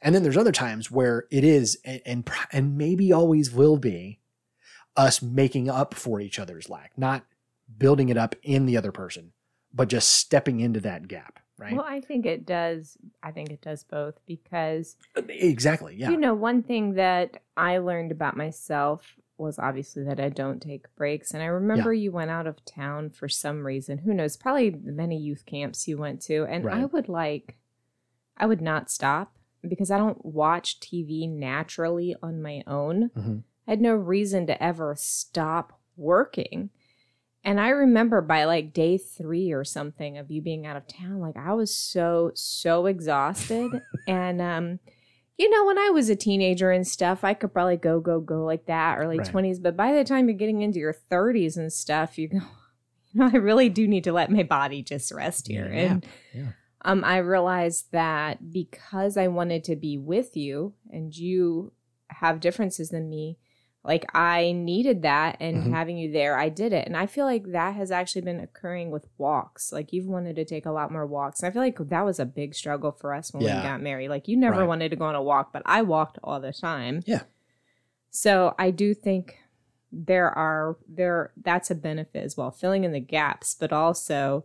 and 0.01 0.13
then 0.13 0.23
there's 0.23 0.37
other 0.37 0.51
times 0.51 0.89
where 0.89 1.25
it 1.31 1.43
is 1.43 1.77
and 1.83 2.01
and, 2.05 2.29
and 2.51 2.77
maybe 2.77 3.11
always 3.11 3.51
will 3.51 3.77
be 3.77 4.19
us 4.95 5.21
making 5.21 5.69
up 5.69 5.93
for 5.93 6.19
each 6.19 6.39
other's 6.39 6.69
lack 6.69 6.91
not 6.97 7.25
building 7.77 8.09
it 8.09 8.17
up 8.17 8.35
in 8.43 8.65
the 8.65 8.77
other 8.77 8.91
person 8.91 9.31
but 9.73 9.89
just 9.89 10.09
stepping 10.09 10.59
into 10.61 10.79
that 10.79 11.07
gap 11.07 11.39
right 11.57 11.73
Well, 11.73 11.85
I 11.87 12.01
think 12.01 12.25
it 12.25 12.45
does. 12.45 12.97
I 13.23 13.31
think 13.31 13.49
it 13.49 13.61
does 13.61 13.83
both 13.83 14.15
because 14.25 14.95
exactly 15.15 15.95
yeah 15.97 16.09
You 16.09 16.17
know, 16.17 16.33
one 16.33 16.63
thing 16.63 16.93
that 16.93 17.41
I 17.57 17.77
learned 17.79 18.11
about 18.11 18.37
myself 18.37 19.15
was 19.37 19.59
obviously 19.59 20.03
that 20.03 20.19
I 20.19 20.29
don't 20.29 20.61
take 20.61 20.93
breaks. 20.95 21.33
And 21.33 21.43
I 21.43 21.47
remember 21.47 21.91
you 21.93 22.11
went 22.11 22.31
out 22.31 22.47
of 22.47 22.63
town 22.65 23.09
for 23.09 23.27
some 23.27 23.65
reason. 23.65 23.99
Who 23.99 24.13
knows? 24.13 24.37
Probably 24.37 24.69
the 24.69 24.91
many 24.91 25.17
youth 25.17 25.45
camps 25.45 25.87
you 25.87 25.97
went 25.97 26.21
to. 26.23 26.45
And 26.45 26.63
I 26.75 26.85
would 26.85 27.09
like, 27.09 27.57
I 28.37 28.45
would 28.45 28.61
not 28.61 28.89
stop 28.89 29.35
because 29.67 29.91
I 29.91 29.97
don't 29.97 30.23
watch 30.23 30.79
TV 30.79 31.29
naturally 31.29 32.15
on 32.21 32.41
my 32.41 32.63
own. 32.67 33.09
Mhm. 33.09 33.43
I 33.67 33.71
had 33.71 33.81
no 33.81 33.95
reason 33.95 34.45
to 34.47 34.63
ever 34.63 34.93
stop 34.97 35.79
working. 35.97 36.69
And 37.43 37.59
I 37.59 37.69
remember 37.69 38.21
by 38.21 38.45
like 38.45 38.73
day 38.73 38.97
three 38.97 39.51
or 39.51 39.63
something 39.63 40.17
of 40.17 40.31
you 40.31 40.41
being 40.41 40.65
out 40.65 40.77
of 40.77 40.87
town, 40.87 41.19
like 41.19 41.37
I 41.37 41.53
was 41.53 41.73
so, 41.73 42.31
so 42.35 42.85
exhausted. 42.85 43.81
and, 44.07 44.41
um, 44.41 44.79
you 45.37 45.49
know, 45.49 45.65
when 45.65 45.77
I 45.77 45.89
was 45.89 46.09
a 46.09 46.15
teenager 46.15 46.71
and 46.71 46.87
stuff, 46.87 47.23
I 47.23 47.33
could 47.33 47.53
probably 47.53 47.77
go, 47.77 47.99
go, 47.99 48.19
go 48.19 48.45
like 48.45 48.67
that, 48.67 48.97
early 48.97 49.19
Right. 49.19 49.27
20s. 49.27 49.61
But 49.61 49.75
by 49.75 49.91
the 49.91 50.03
time 50.03 50.27
you're 50.29 50.37
getting 50.37 50.61
into 50.61 50.79
your 50.79 50.95
30s 51.11 51.57
and 51.57 51.71
stuff, 51.71 52.17
you 52.17 52.29
go, 52.29 52.37
you 53.11 53.19
know, 53.19 53.29
I 53.31 53.37
really 53.37 53.69
do 53.69 53.87
need 53.87 54.05
to 54.05 54.13
let 54.13 54.31
my 54.31 54.43
body 54.43 54.81
just 54.81 55.11
rest 55.11 55.47
here. 55.47 55.69
Yeah, 55.71 55.91
and 55.91 56.05
yeah. 56.33 56.51
um, 56.83 57.03
I 57.03 57.17
realized 57.17 57.91
that 57.91 58.51
because 58.51 59.17
I 59.17 59.27
wanted 59.27 59.63
to 59.65 59.75
be 59.75 59.97
with 59.97 60.37
you 60.37 60.73
and 60.89 61.15
you 61.15 61.73
have 62.09 62.39
differences 62.39 62.89
than 62.89 63.09
me, 63.09 63.37
like 63.85 64.05
I 64.15 64.51
needed 64.51 65.03
that 65.03 65.37
and 65.39 65.63
Mhm. 65.65 65.69
having 65.71 65.97
you 65.97 66.11
there, 66.11 66.37
I 66.37 66.49
did 66.49 66.73
it. 66.73 66.87
And 66.87 66.97
I 66.97 67.05
feel 67.05 67.25
like 67.25 67.51
that 67.51 67.75
has 67.75 67.91
actually 67.91 68.23
been 68.23 68.39
occurring 68.39 68.89
with 68.91 69.07
walks. 69.17 69.71
Like 69.71 69.93
you've 69.93 70.07
wanted 70.07 70.35
to 70.37 70.45
take 70.45 70.65
a 70.65 70.71
lot 70.71 70.91
more 70.91 71.05
walks. 71.05 71.41
And 71.41 71.47
I 71.49 71.53
feel 71.53 71.61
like 71.61 71.77
that 71.77 72.01
was 72.05 72.19
a 72.19 72.25
big 72.25 72.55
struggle 72.55 72.91
for 72.91 73.13
us 73.13 73.31
when 73.33 73.43
Yeah. 73.43 73.57
we 73.57 73.63
got 73.67 73.81
married. 73.81 74.09
Like 74.09 74.27
you 74.27 74.37
never 74.37 74.59
Right. 74.61 74.67
wanted 74.67 74.89
to 74.89 74.95
go 74.95 75.05
on 75.05 75.15
a 75.15 75.21
walk, 75.21 75.53
but 75.53 75.61
I 75.65 75.83
walked 75.83 76.17
all 76.23 76.39
the 76.39 76.51
time. 76.51 77.03
Yeah. 77.05 77.23
So 78.09 78.55
I 78.57 78.71
do 78.71 78.93
think 78.93 79.37
there 79.91 80.29
are 80.29 80.77
there 80.89 81.31
that's 81.41 81.69
a 81.71 81.75
benefit 81.75 82.23
as 82.23 82.35
well, 82.35 82.51
filling 82.51 82.83
in 82.83 82.91
the 82.91 82.99
gaps, 82.99 83.55
but 83.57 83.71
also 83.71 84.43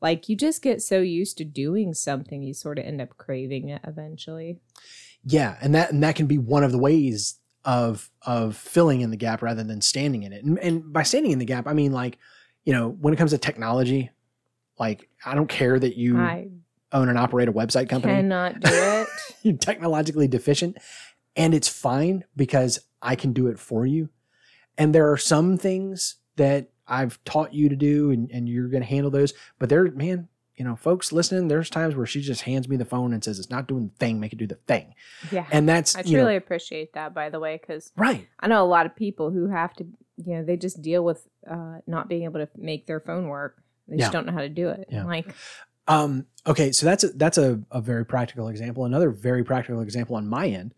like 0.00 0.28
you 0.28 0.36
just 0.36 0.62
get 0.62 0.82
so 0.82 1.00
used 1.00 1.38
to 1.38 1.44
doing 1.44 1.94
something 1.94 2.42
you 2.42 2.52
sort 2.54 2.78
of 2.78 2.84
end 2.84 3.00
up 3.00 3.16
craving 3.16 3.68
it 3.68 3.80
eventually. 3.84 4.58
Yeah, 5.24 5.56
and 5.62 5.74
that 5.74 5.92
and 5.92 6.02
that 6.02 6.16
can 6.16 6.26
be 6.26 6.38
one 6.38 6.64
of 6.64 6.72
the 6.72 6.78
ways 6.78 7.38
of 7.64 8.10
of 8.22 8.56
filling 8.56 9.00
in 9.00 9.10
the 9.10 9.16
gap 9.16 9.42
rather 9.42 9.62
than 9.62 9.80
standing 9.80 10.22
in 10.22 10.32
it. 10.32 10.44
And, 10.44 10.58
and 10.58 10.92
by 10.92 11.02
standing 11.02 11.32
in 11.32 11.38
the 11.38 11.44
gap, 11.44 11.66
I 11.66 11.72
mean 11.72 11.92
like, 11.92 12.18
you 12.64 12.72
know, 12.72 12.88
when 12.88 13.14
it 13.14 13.16
comes 13.16 13.30
to 13.30 13.38
technology, 13.38 14.10
like 14.78 15.08
I 15.24 15.34
don't 15.34 15.48
care 15.48 15.78
that 15.78 15.96
you 15.96 16.18
I 16.18 16.48
own 16.92 17.08
and 17.08 17.18
operate 17.18 17.48
a 17.48 17.52
website 17.52 17.88
company. 17.88 18.14
cannot 18.14 18.60
do 18.60 18.68
it. 18.70 19.08
You're 19.42 19.56
technologically 19.56 20.28
deficient, 20.28 20.78
and 21.36 21.54
it's 21.54 21.68
fine 21.68 22.24
because 22.36 22.80
I 23.00 23.16
can 23.16 23.32
do 23.32 23.48
it 23.48 23.58
for 23.58 23.86
you. 23.86 24.08
And 24.78 24.94
there 24.94 25.10
are 25.10 25.16
some 25.16 25.58
things 25.58 26.16
that 26.36 26.70
I've 26.86 27.22
taught 27.24 27.54
you 27.54 27.68
to 27.68 27.76
do, 27.76 28.10
and, 28.10 28.30
and 28.30 28.48
you're 28.48 28.68
going 28.68 28.82
to 28.82 28.88
handle 28.88 29.10
those. 29.10 29.32
But 29.58 29.68
there, 29.68 29.90
man, 29.90 30.28
you 30.56 30.64
know, 30.64 30.76
folks 30.76 31.12
listening, 31.12 31.48
there's 31.48 31.70
times 31.70 31.94
where 31.96 32.06
she 32.06 32.20
just 32.20 32.42
hands 32.42 32.68
me 32.68 32.76
the 32.76 32.84
phone 32.84 33.12
and 33.12 33.24
says, 33.24 33.38
"It's 33.38 33.50
not 33.50 33.66
doing 33.66 33.88
the 33.88 33.94
thing. 33.98 34.20
Make 34.20 34.32
it 34.32 34.38
do 34.38 34.46
the 34.46 34.58
thing." 34.66 34.94
yeah. 35.30 35.46
And 35.50 35.68
that's 35.68 35.96
I 35.96 36.02
truly 36.02 36.32
know, 36.32 36.36
appreciate 36.36 36.92
that 36.92 37.14
by 37.14 37.30
the 37.30 37.40
way 37.40 37.58
cuz 37.58 37.92
right. 37.96 38.28
I 38.40 38.48
know 38.48 38.62
a 38.62 38.66
lot 38.66 38.86
of 38.86 38.94
people 38.94 39.30
who 39.30 39.48
have 39.48 39.74
to 39.74 39.86
you 40.24 40.36
know, 40.36 40.44
they 40.44 40.56
just 40.56 40.82
deal 40.82 41.04
with 41.04 41.26
uh 41.50 41.78
not 41.86 42.08
being 42.08 42.24
able 42.24 42.40
to 42.40 42.48
make 42.56 42.86
their 42.86 43.00
phone 43.00 43.28
work. 43.28 43.62
They 43.88 43.96
just 43.96 44.12
don't 44.12 44.26
know 44.26 44.32
how 44.32 44.40
to 44.40 44.48
do 44.48 44.68
it. 44.68 44.88
Yeah. 44.90 45.04
Like 45.04 45.34
Um, 45.88 46.26
okay, 46.46 46.70
so 46.70 46.86
that's 46.86 47.02
a, 47.02 47.08
that's 47.08 47.38
a, 47.38 47.60
a 47.72 47.80
very 47.80 48.06
practical 48.06 48.48
example. 48.48 48.84
Another 48.84 49.10
very 49.10 49.42
practical 49.42 49.80
example 49.80 50.14
on 50.14 50.28
my 50.28 50.46
end, 50.46 50.74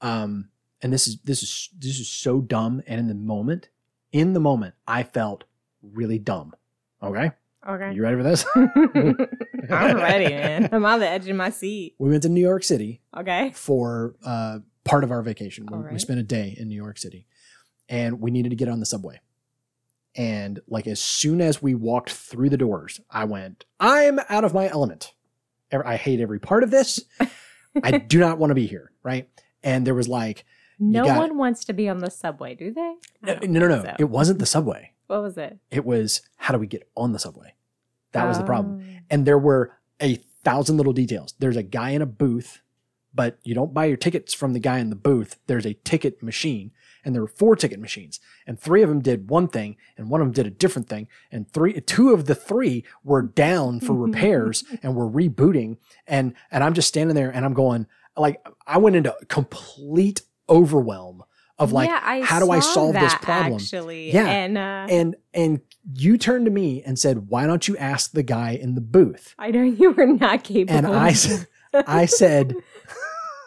um, 0.00 0.48
and 0.80 0.90
this 0.92 1.06
is 1.06 1.18
this 1.22 1.42
is 1.42 1.68
this 1.78 2.00
is 2.00 2.08
so 2.08 2.40
dumb. 2.40 2.82
And 2.86 2.98
in 2.98 3.08
the 3.08 3.14
moment, 3.14 3.68
in 4.10 4.32
the 4.32 4.40
moment, 4.40 4.74
I 4.86 5.02
felt 5.02 5.44
really 5.82 6.18
dumb. 6.18 6.54
Okay, 7.02 7.32
okay. 7.66 7.92
you 7.94 8.02
ready 8.02 8.16
for 8.16 8.22
this? 8.22 8.44
I'm 9.70 9.96
ready, 9.96 10.28
man. 10.34 10.68
I'm 10.72 10.84
on 10.84 11.00
the 11.00 11.08
edge 11.08 11.28
of 11.28 11.36
my 11.36 11.50
seat. 11.50 11.94
we 11.98 12.10
went 12.10 12.22
to 12.24 12.28
New 12.28 12.40
York 12.40 12.64
City 12.64 13.00
Okay. 13.16 13.50
for 13.54 14.14
uh, 14.24 14.58
part 14.84 15.04
of 15.04 15.10
our 15.10 15.22
vacation. 15.22 15.66
We, 15.70 15.76
All 15.76 15.84
we 15.90 15.98
spent 15.98 16.20
a 16.20 16.24
day 16.24 16.54
in 16.58 16.68
New 16.68 16.76
York 16.76 16.98
City, 16.98 17.26
and 17.88 18.20
we 18.20 18.30
needed 18.30 18.50
to 18.50 18.56
get 18.56 18.68
on 18.68 18.80
the 18.80 18.86
subway. 18.86 19.20
And 20.16 20.60
like 20.66 20.86
as 20.86 21.00
soon 21.00 21.40
as 21.40 21.62
we 21.62 21.74
walked 21.74 22.10
through 22.10 22.50
the 22.50 22.56
doors, 22.56 23.00
I 23.10 23.24
went, 23.24 23.64
"I'm 23.78 24.18
out 24.28 24.44
of 24.44 24.54
my 24.54 24.68
element. 24.68 25.12
I 25.72 25.96
hate 25.96 26.20
every 26.20 26.40
part 26.40 26.62
of 26.62 26.70
this. 26.70 27.00
I 27.82 27.98
do 27.98 28.18
not 28.18 28.38
want 28.38 28.50
to 28.50 28.54
be 28.54 28.66
here." 28.66 28.90
Right? 29.02 29.28
And 29.62 29.86
there 29.86 29.94
was 29.94 30.08
like, 30.08 30.44
No 30.78 31.04
got 31.04 31.18
one 31.18 31.36
wants 31.36 31.64
to 31.66 31.72
be 31.72 31.88
on 31.88 31.98
the 31.98 32.10
subway, 32.10 32.54
do 32.54 32.72
they? 32.72 32.94
no, 33.22 33.34
no, 33.42 33.60
no, 33.60 33.68
no. 33.68 33.82
so. 33.82 33.96
It 33.98 34.08
wasn't 34.08 34.38
the 34.38 34.46
subway. 34.46 34.92
What 35.08 35.22
was 35.22 35.36
it? 35.36 35.58
It 35.70 35.84
was 35.84 36.22
how 36.36 36.54
do 36.54 36.60
we 36.60 36.66
get 36.66 36.88
on 36.96 37.12
the 37.12 37.18
subway? 37.18 37.54
That 38.12 38.26
was 38.26 38.38
the 38.38 38.44
problem. 38.44 38.82
Oh. 38.82 38.98
and 39.10 39.26
there 39.26 39.38
were 39.38 39.72
a 40.00 40.16
thousand 40.44 40.76
little 40.76 40.92
details. 40.92 41.34
There's 41.38 41.56
a 41.56 41.62
guy 41.62 41.90
in 41.90 42.00
a 42.00 42.06
booth, 42.06 42.62
but 43.12 43.38
you 43.42 43.54
don't 43.54 43.74
buy 43.74 43.84
your 43.86 43.96
tickets 43.96 44.32
from 44.32 44.52
the 44.52 44.60
guy 44.60 44.78
in 44.78 44.90
the 44.90 44.96
booth. 44.96 45.36
There's 45.46 45.66
a 45.66 45.74
ticket 45.74 46.22
machine, 46.22 46.70
and 47.04 47.14
there 47.14 47.22
were 47.22 47.28
four 47.28 47.54
ticket 47.54 47.80
machines, 47.80 48.18
and 48.46 48.58
three 48.58 48.82
of 48.82 48.88
them 48.88 49.00
did 49.00 49.28
one 49.28 49.48
thing, 49.48 49.76
and 49.96 50.08
one 50.08 50.20
of 50.20 50.26
them 50.26 50.32
did 50.32 50.46
a 50.46 50.56
different 50.56 50.88
thing, 50.88 51.08
and 51.30 51.50
three, 51.50 51.78
two 51.80 52.14
of 52.14 52.26
the 52.26 52.34
three 52.34 52.84
were 53.04 53.22
down 53.22 53.80
for 53.80 53.92
repairs 54.06 54.64
and 54.82 54.94
were 54.94 55.08
rebooting, 55.10 55.76
and 56.06 56.34
and 56.50 56.64
I'm 56.64 56.74
just 56.74 56.88
standing 56.88 57.14
there, 57.14 57.30
and 57.30 57.44
I'm 57.44 57.54
going 57.54 57.86
like 58.16 58.44
I 58.66 58.78
went 58.78 58.96
into 58.96 59.14
complete 59.28 60.22
overwhelm 60.48 61.24
of 61.58 61.72
like 61.72 61.88
Yeah, 61.88 62.24
how 62.24 62.38
do 62.40 62.50
I 62.50 62.60
solve 62.60 62.94
this 62.94 63.14
problem? 63.16 63.54
Actually, 63.54 64.12
Yeah. 64.12 64.26
and 64.26 64.56
uh, 64.58 64.86
and 64.90 65.16
and 65.34 65.60
you 65.94 66.18
turned 66.18 66.44
to 66.46 66.50
me 66.50 66.82
and 66.84 66.98
said, 66.98 67.28
"Why 67.28 67.46
don't 67.46 67.66
you 67.66 67.76
ask 67.78 68.12
the 68.12 68.22
guy 68.22 68.52
in 68.52 68.74
the 68.74 68.80
booth?" 68.80 69.34
I 69.38 69.50
know 69.50 69.62
you 69.62 69.90
were 69.92 70.06
not 70.06 70.44
capable. 70.44 70.76
And 70.76 70.86
I, 70.86 71.14
I 71.86 72.06
said, 72.06 72.54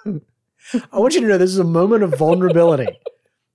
I 0.05 0.99
want 0.99 1.13
you 1.15 1.21
to 1.21 1.27
know 1.27 1.37
this 1.37 1.51
is 1.51 1.59
a 1.59 1.63
moment 1.63 2.03
of 2.03 2.15
vulnerability. 2.17 2.87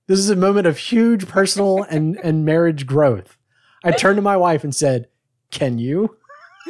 This 0.07 0.19
is 0.19 0.29
a 0.29 0.35
moment 0.35 0.67
of 0.67 0.77
huge 0.77 1.27
personal 1.27 1.83
and, 1.83 2.17
and 2.23 2.45
marriage 2.45 2.85
growth. 2.85 3.37
I 3.83 3.91
turned 3.91 4.15
to 4.17 4.21
my 4.21 4.37
wife 4.37 4.63
and 4.63 4.73
said, 4.75 5.07
Can 5.51 5.79
you? 5.79 6.17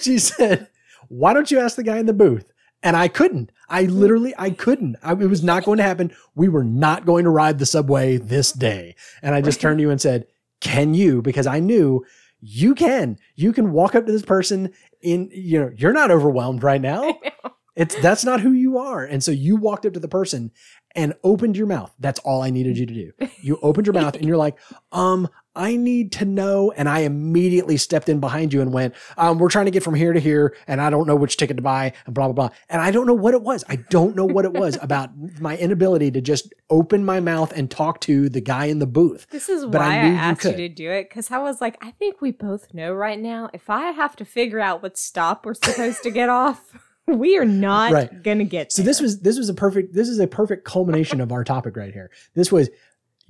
She 0.00 0.18
said, 0.18 0.68
Why 1.08 1.32
don't 1.32 1.50
you 1.50 1.58
ask 1.58 1.76
the 1.76 1.82
guy 1.82 1.98
in 1.98 2.06
the 2.06 2.12
booth? 2.12 2.50
And 2.82 2.96
I 2.96 3.08
couldn't. 3.08 3.52
I 3.70 3.84
literally, 3.84 4.34
I 4.36 4.50
couldn't. 4.50 4.96
I, 5.02 5.12
it 5.12 5.30
was 5.30 5.42
not 5.42 5.64
going 5.64 5.78
to 5.78 5.84
happen. 5.84 6.12
We 6.34 6.48
were 6.48 6.64
not 6.64 7.06
going 7.06 7.24
to 7.24 7.30
ride 7.30 7.58
the 7.58 7.66
subway 7.66 8.16
this 8.16 8.52
day. 8.52 8.96
And 9.22 9.34
I 9.34 9.40
just 9.40 9.60
turned 9.60 9.78
to 9.78 9.82
you 9.82 9.90
and 9.90 10.00
said, 10.00 10.26
Can 10.60 10.92
you? 10.92 11.22
Because 11.22 11.46
I 11.46 11.60
knew 11.60 12.04
you 12.40 12.74
can. 12.74 13.18
You 13.36 13.52
can 13.52 13.72
walk 13.72 13.94
up 13.94 14.06
to 14.06 14.12
this 14.12 14.22
person 14.22 14.72
in, 15.00 15.30
you 15.32 15.60
know, 15.60 15.72
you're 15.76 15.92
not 15.92 16.10
overwhelmed 16.10 16.62
right 16.62 16.80
now. 16.80 17.18
It's 17.76 17.94
that's 18.02 18.24
not 18.24 18.40
who 18.40 18.52
you 18.52 18.76
are. 18.78 19.04
And 19.04 19.24
so 19.24 19.30
you 19.30 19.56
walked 19.56 19.86
up 19.86 19.94
to 19.94 20.00
the 20.00 20.08
person 20.08 20.50
and 20.94 21.14
opened 21.22 21.56
your 21.56 21.66
mouth. 21.66 21.90
That's 21.98 22.18
all 22.20 22.42
I 22.42 22.50
needed 22.50 22.76
you 22.76 22.84
to 22.84 22.92
do. 22.92 23.12
You 23.40 23.58
opened 23.62 23.86
your 23.86 23.94
mouth 23.94 24.16
and 24.16 24.26
you're 24.26 24.36
like, 24.36 24.58
um, 24.92 25.28
I 25.56 25.76
need 25.76 26.12
to 26.12 26.24
know. 26.24 26.72
And 26.76 26.88
I 26.88 27.00
immediately 27.00 27.76
stepped 27.76 28.08
in 28.08 28.20
behind 28.20 28.52
you 28.52 28.60
and 28.60 28.72
went, 28.72 28.94
um, 29.16 29.38
we're 29.38 29.48
trying 29.50 29.64
to 29.64 29.70
get 29.70 29.82
from 29.82 29.94
here 29.94 30.12
to 30.12 30.20
here, 30.20 30.56
and 30.68 30.80
I 30.80 30.90
don't 30.90 31.06
know 31.06 31.16
which 31.16 31.36
ticket 31.36 31.56
to 31.56 31.62
buy, 31.62 31.92
and 32.06 32.14
blah, 32.14 32.26
blah, 32.26 32.32
blah. 32.48 32.56
And 32.68 32.80
I 32.80 32.90
don't 32.90 33.06
know 33.06 33.14
what 33.14 33.34
it 33.34 33.42
was. 33.42 33.64
I 33.68 33.76
don't 33.76 34.14
know 34.14 34.24
what 34.24 34.44
it 34.44 34.52
was 34.52 34.78
about 34.82 35.10
my 35.40 35.56
inability 35.56 36.10
to 36.12 36.20
just 36.20 36.52
open 36.70 37.04
my 37.04 37.20
mouth 37.20 37.52
and 37.56 37.70
talk 37.70 38.00
to 38.02 38.28
the 38.28 38.40
guy 38.40 38.66
in 38.66 38.78
the 38.78 38.86
booth. 38.86 39.26
This 39.30 39.48
is 39.48 39.66
But 39.66 39.80
I 39.80 39.88
why 39.88 39.94
I, 39.96 40.06
you 40.10 40.14
asked 40.16 40.44
you 40.44 40.50
could. 40.50 40.56
to 40.58 40.68
do 40.68 40.90
it 40.90 41.08
because 41.08 41.30
I 41.30 41.38
was 41.38 41.60
like, 41.60 41.76
I 41.82 41.90
think 41.92 42.20
we 42.20 42.30
both 42.30 42.72
know 42.72 42.92
right 42.92 43.18
now. 43.18 43.50
If 43.52 43.68
I 43.68 43.90
have 43.90 44.14
to 44.16 44.24
figure 44.24 44.60
out 44.60 44.82
what 44.82 44.96
stop 44.96 45.44
we're 45.44 45.54
supposed 45.54 46.02
to 46.04 46.10
get 46.10 46.28
off, 46.28 46.72
we 47.08 47.36
are 47.36 47.44
not 47.44 47.92
Right. 47.92 48.22
gonna 48.22 48.44
get. 48.44 48.72
So 48.72 48.82
this 48.82 49.00
was 49.00 49.20
this 49.20 49.36
was 49.36 49.48
a 49.48 49.54
perfect 49.54 49.94
this 49.94 50.08
is 50.08 50.20
a 50.20 50.28
perfect 50.28 50.64
culmination 50.64 51.20
of 51.20 51.32
our 51.32 51.42
topic 51.42 51.76
right 51.76 51.92
here. 51.92 52.10
This 52.36 52.52
was 52.52 52.70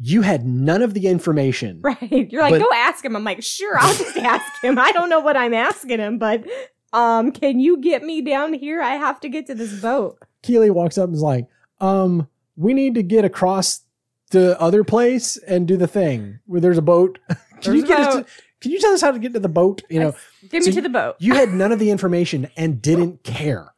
you 0.02 0.22
had 0.22 0.46
none 0.46 0.82
of 0.82 0.94
the 0.94 1.06
information. 1.06 1.80
right. 1.84 2.30
You're 2.32 2.42
like, 2.42 2.52
But- 2.54 2.60
go 2.60 2.68
ask 2.74 3.04
him. 3.04 3.14
I'm 3.16 3.24
like, 3.24 3.42
sure, 3.42 3.76
I'll 3.78 3.94
just 3.94 4.16
ask 4.18 4.62
him. 4.64 4.78
I 4.78 4.92
don't 4.92 5.10
know 5.10 5.20
what 5.20 5.36
I'm 5.36 5.54
asking 5.54 5.98
him, 5.98 6.18
but 6.18 6.44
um, 6.92 7.32
can 7.32 7.60
you 7.60 7.76
get 7.78 8.02
me 8.02 8.22
down 8.22 8.52
here? 8.54 8.80
I 8.80 8.92
have 8.96 9.20
to 9.20 9.28
get 9.28 9.46
to 9.46 9.54
this 9.54 9.80
boat. 9.80 10.18
Keely 10.42 10.70
walks 10.70 10.96
up 10.98 11.06
and 11.06 11.14
is 11.14 11.22
like, 11.22 11.46
um, 11.80 12.28
we 12.56 12.72
need 12.74 12.94
to 12.94 13.02
get 13.02 13.24
across 13.24 13.82
the 14.30 14.58
other 14.60 14.84
place 14.84 15.36
and 15.38 15.66
do 15.68 15.76
the 15.76 15.86
thing 15.86 16.38
where 16.46 16.60
there's 16.60 16.78
a 16.78 16.82
boat. 16.82 17.18
can 17.60 17.74
you 17.74 17.82
There's 17.82 17.84
a 17.84 17.86
get 17.86 18.00
us 18.00 18.14
to, 18.16 18.26
can 18.60 18.70
you 18.72 18.80
tell 18.80 18.92
us 18.92 19.00
how 19.00 19.10
to 19.10 19.18
get 19.18 19.32
to 19.34 19.40
the 19.40 19.48
boat? 19.48 19.82
You 19.90 20.00
know, 20.00 20.14
Get 20.48 20.62
So 20.64 20.70
me 20.70 20.74
to 20.76 20.80
the 20.82 20.88
boat. 20.88 21.16
you 21.18 21.34
had 21.34 21.50
none 21.52 21.72
of 21.72 21.78
the 21.78 21.90
information 21.90 22.48
and 22.56 22.80
didn't 22.80 23.22
care. 23.24 23.72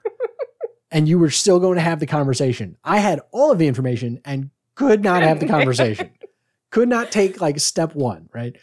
and 0.90 1.08
you 1.08 1.18
were 1.18 1.30
still 1.30 1.58
going 1.58 1.76
to 1.76 1.80
have 1.82 2.00
the 2.00 2.06
conversation. 2.06 2.76
I 2.84 2.98
had 2.98 3.20
all 3.30 3.50
of 3.50 3.58
the 3.58 3.66
information 3.66 4.20
and 4.24 4.50
could 4.74 5.02
not 5.02 5.22
have 5.22 5.40
the 5.40 5.46
conversation. 5.46 6.10
could 6.70 6.88
not 6.88 7.10
take 7.12 7.40
like 7.40 7.58
step 7.60 7.94
1, 7.94 8.30
right? 8.32 8.56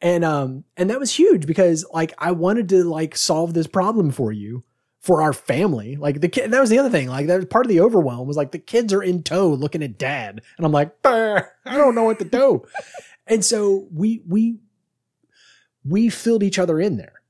And 0.00 0.24
um 0.24 0.64
and 0.76 0.90
that 0.90 1.00
was 1.00 1.14
huge 1.14 1.46
because 1.46 1.84
like 1.92 2.14
I 2.18 2.30
wanted 2.32 2.68
to 2.70 2.84
like 2.84 3.16
solve 3.16 3.54
this 3.54 3.66
problem 3.66 4.10
for 4.10 4.30
you 4.30 4.62
for 5.00 5.22
our 5.22 5.32
family. 5.32 5.96
Like 5.96 6.20
the 6.20 6.28
kid 6.28 6.50
that 6.52 6.60
was 6.60 6.70
the 6.70 6.78
other 6.78 6.90
thing. 6.90 7.08
Like 7.08 7.26
that 7.26 7.36
was 7.36 7.46
part 7.46 7.66
of 7.66 7.70
the 7.70 7.80
overwhelm 7.80 8.28
was 8.28 8.36
like 8.36 8.52
the 8.52 8.58
kids 8.58 8.92
are 8.92 9.02
in 9.02 9.22
tow 9.22 9.48
looking 9.48 9.82
at 9.82 9.98
dad 9.98 10.40
and 10.56 10.66
I'm 10.66 10.72
like, 10.72 10.94
I 11.04 11.42
don't 11.64 11.94
know 11.94 12.04
what 12.04 12.20
to 12.20 12.24
do. 12.24 12.64
and 13.28 13.44
so 13.44 13.86
we 13.92 14.22
we 14.26 14.58
we 15.84 16.08
filled 16.08 16.42
each 16.42 16.58
other 16.58 16.80
in 16.80 16.96
there 16.96 17.22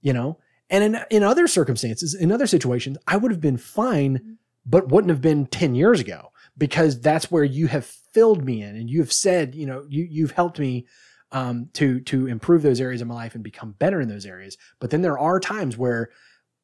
you 0.00 0.12
know 0.12 0.38
and 0.70 0.82
in, 0.82 1.00
in 1.10 1.22
other 1.22 1.46
circumstances 1.46 2.14
in 2.14 2.32
other 2.32 2.46
situations 2.46 2.96
i 3.06 3.16
would 3.16 3.30
have 3.30 3.40
been 3.40 3.56
fine 3.56 4.38
but 4.66 4.88
wouldn't 4.88 5.10
have 5.10 5.20
been 5.20 5.46
10 5.46 5.74
years 5.74 6.00
ago 6.00 6.32
because 6.56 7.00
that's 7.00 7.30
where 7.30 7.44
you 7.44 7.66
have 7.66 7.84
filled 7.84 8.44
me 8.44 8.62
in 8.62 8.76
and 8.76 8.88
you 8.88 9.00
have 9.00 9.12
said 9.12 9.54
you 9.54 9.66
know 9.66 9.84
you, 9.88 10.06
you've 10.08 10.32
helped 10.32 10.58
me 10.58 10.86
um, 11.32 11.68
to 11.74 12.00
to 12.00 12.26
improve 12.28 12.62
those 12.62 12.80
areas 12.80 13.00
of 13.00 13.08
my 13.08 13.14
life 13.14 13.34
and 13.34 13.42
become 13.42 13.72
better 13.72 14.00
in 14.00 14.08
those 14.08 14.24
areas. 14.24 14.56
But 14.78 14.90
then 14.90 15.02
there 15.02 15.18
are 15.18 15.40
times 15.40 15.76
where 15.76 16.10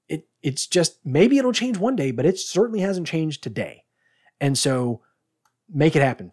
it 0.09 0.29
it's 0.43 0.67
just 0.67 0.99
maybe 1.05 1.39
it'll 1.39 1.53
change 1.53 1.77
one 1.77 1.97
day 1.97 2.13
but 2.13 2.25
it 2.25 2.39
certainly 2.39 2.81
hasn't 2.81 3.09
changed 3.09 3.43
today. 3.43 3.85
And 4.41 4.57
so 4.57 5.03
make 5.69 5.97
it 5.97 6.03
happen. 6.03 6.33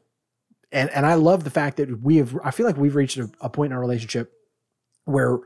And 0.71 0.89
and 0.91 1.05
i 1.05 1.15
love 1.15 1.43
the 1.43 1.49
fact 1.49 1.77
that 1.77 2.01
we 2.01 2.17
have 2.17 2.37
i 2.43 2.51
feel 2.51 2.65
like 2.65 2.77
we've 2.77 2.95
reached 2.95 3.17
a, 3.17 3.29
a 3.41 3.49
point 3.49 3.71
in 3.71 3.75
our 3.75 3.81
relationship 3.81 4.33
where 5.05 5.39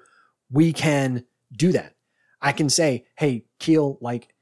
we 0.49 0.73
can 0.73 1.23
do 1.55 1.71
that. 1.71 1.95
I 2.41 2.51
can 2.51 2.69
say, 2.69 3.05
"Hey, 3.15 3.45
Keel, 3.59 3.97
like 4.01 4.33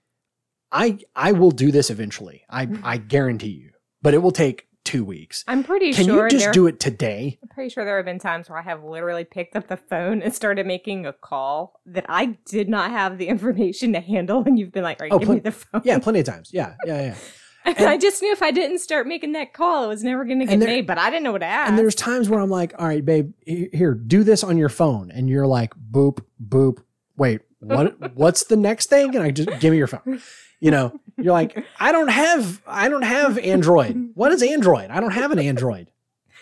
I 0.72 1.00
I 1.16 1.32
will 1.32 1.52
do 1.52 1.72
this 1.72 1.90
eventually. 1.90 2.44
I 2.50 2.66
mm-hmm. 2.66 2.86
I 2.86 2.98
guarantee 2.98 3.50
you. 3.50 3.72
But 4.02 4.14
it 4.14 4.20
will 4.20 4.32
take 4.32 4.68
2 4.86 5.04
weeks. 5.04 5.44
I'm 5.46 5.64
pretty 5.64 5.92
Can 5.94 6.06
sure 6.06 6.24
you 6.26 6.30
just 6.30 6.54
do 6.54 6.68
it 6.68 6.80
today?" 6.80 7.38
I'm 7.44 7.50
pretty 7.50 7.70
sure 7.70 7.84
there 7.84 7.98
have 7.98 8.06
been 8.06 8.20
times 8.20 8.50
where 8.50 8.58
I 8.58 8.62
have 8.62 8.84
literally 8.84 9.26
picked 9.26 9.56
up 9.56 9.68
the 9.68 9.78
phone 9.78 10.22
and 10.22 10.34
started 10.34 10.66
making 10.66 11.06
a 11.06 11.14
call 11.14 11.82
that 11.86 12.06
I 12.08 12.38
did 12.46 12.70
not 12.70 12.92
have 12.92 13.18
the 13.18 13.28
information 13.36 13.94
to 13.94 14.00
handle, 14.00 14.44
and 14.46 14.58
you've 14.58 14.72
been 14.72 14.84
like, 14.84 15.02
"All 15.02 15.06
right, 15.06 15.14
Oh, 15.14 15.20
give 15.20 15.26
pl- 15.28 15.36
me 15.36 15.42
the 15.42 15.52
phone." 15.52 15.82
Yeah, 15.84 16.00
plenty 16.00 16.20
of 16.20 16.26
times. 16.26 16.52
Yeah, 16.54 16.76
yeah, 16.86 17.02
yeah. 17.02 17.16
And 17.66 17.88
I 17.88 17.98
just 17.98 18.22
knew 18.22 18.32
if 18.32 18.42
I 18.42 18.52
didn't 18.52 18.80
start 18.80 19.06
making 19.06 19.34
that 19.34 19.54
call, 19.54 19.84
it 19.84 19.88
was 19.88 20.04
never 20.04 20.24
going 20.26 20.40
to 20.40 20.46
get 20.46 20.60
there- 20.60 20.68
made. 20.68 20.88
But 20.88 20.98
I 20.98 21.10
didn't 21.10 21.24
know 21.24 21.34
what 21.34 21.40
to 21.40 21.46
ask. 21.46 21.70
And 21.70 21.78
there's 21.78 21.94
times 21.94 22.30
where 22.30 22.40
I'm 22.40 22.50
like, 22.50 22.74
all 22.80 22.88
right, 22.88 23.06
babe, 23.06 23.34
here, 23.46 23.94
do 23.94 24.24
this 24.24 24.44
on 24.44 24.58
your 24.58 24.70
phone. 24.70 25.12
And 25.12 25.30
you're 25.30 25.46
like, 25.46 25.74
boop, 25.76 26.20
boop. 26.44 26.78
Wait, 27.18 27.42
what 27.60 28.16
what's 28.16 28.46
the 28.46 28.56
next 28.56 28.90
thing? 28.90 29.14
And 29.14 29.24
I 29.24 29.32
just 29.32 29.50
give 29.60 29.72
me 29.72 29.78
your 29.78 29.88
phone. 29.88 30.22
You 30.60 30.72
know, 30.72 31.00
you're 31.18 31.34
like, 31.34 31.64
I 31.80 31.92
don't 31.92 32.10
have 32.10 32.62
I 32.68 32.90
don't 32.90 33.04
have 33.04 33.38
Android. 33.38 34.12
What 34.16 34.32
is 34.32 34.44
Android? 34.44 34.90
I 34.92 35.00
don't 35.00 35.12
have 35.12 35.32
an 35.32 35.40
Android. 35.40 35.92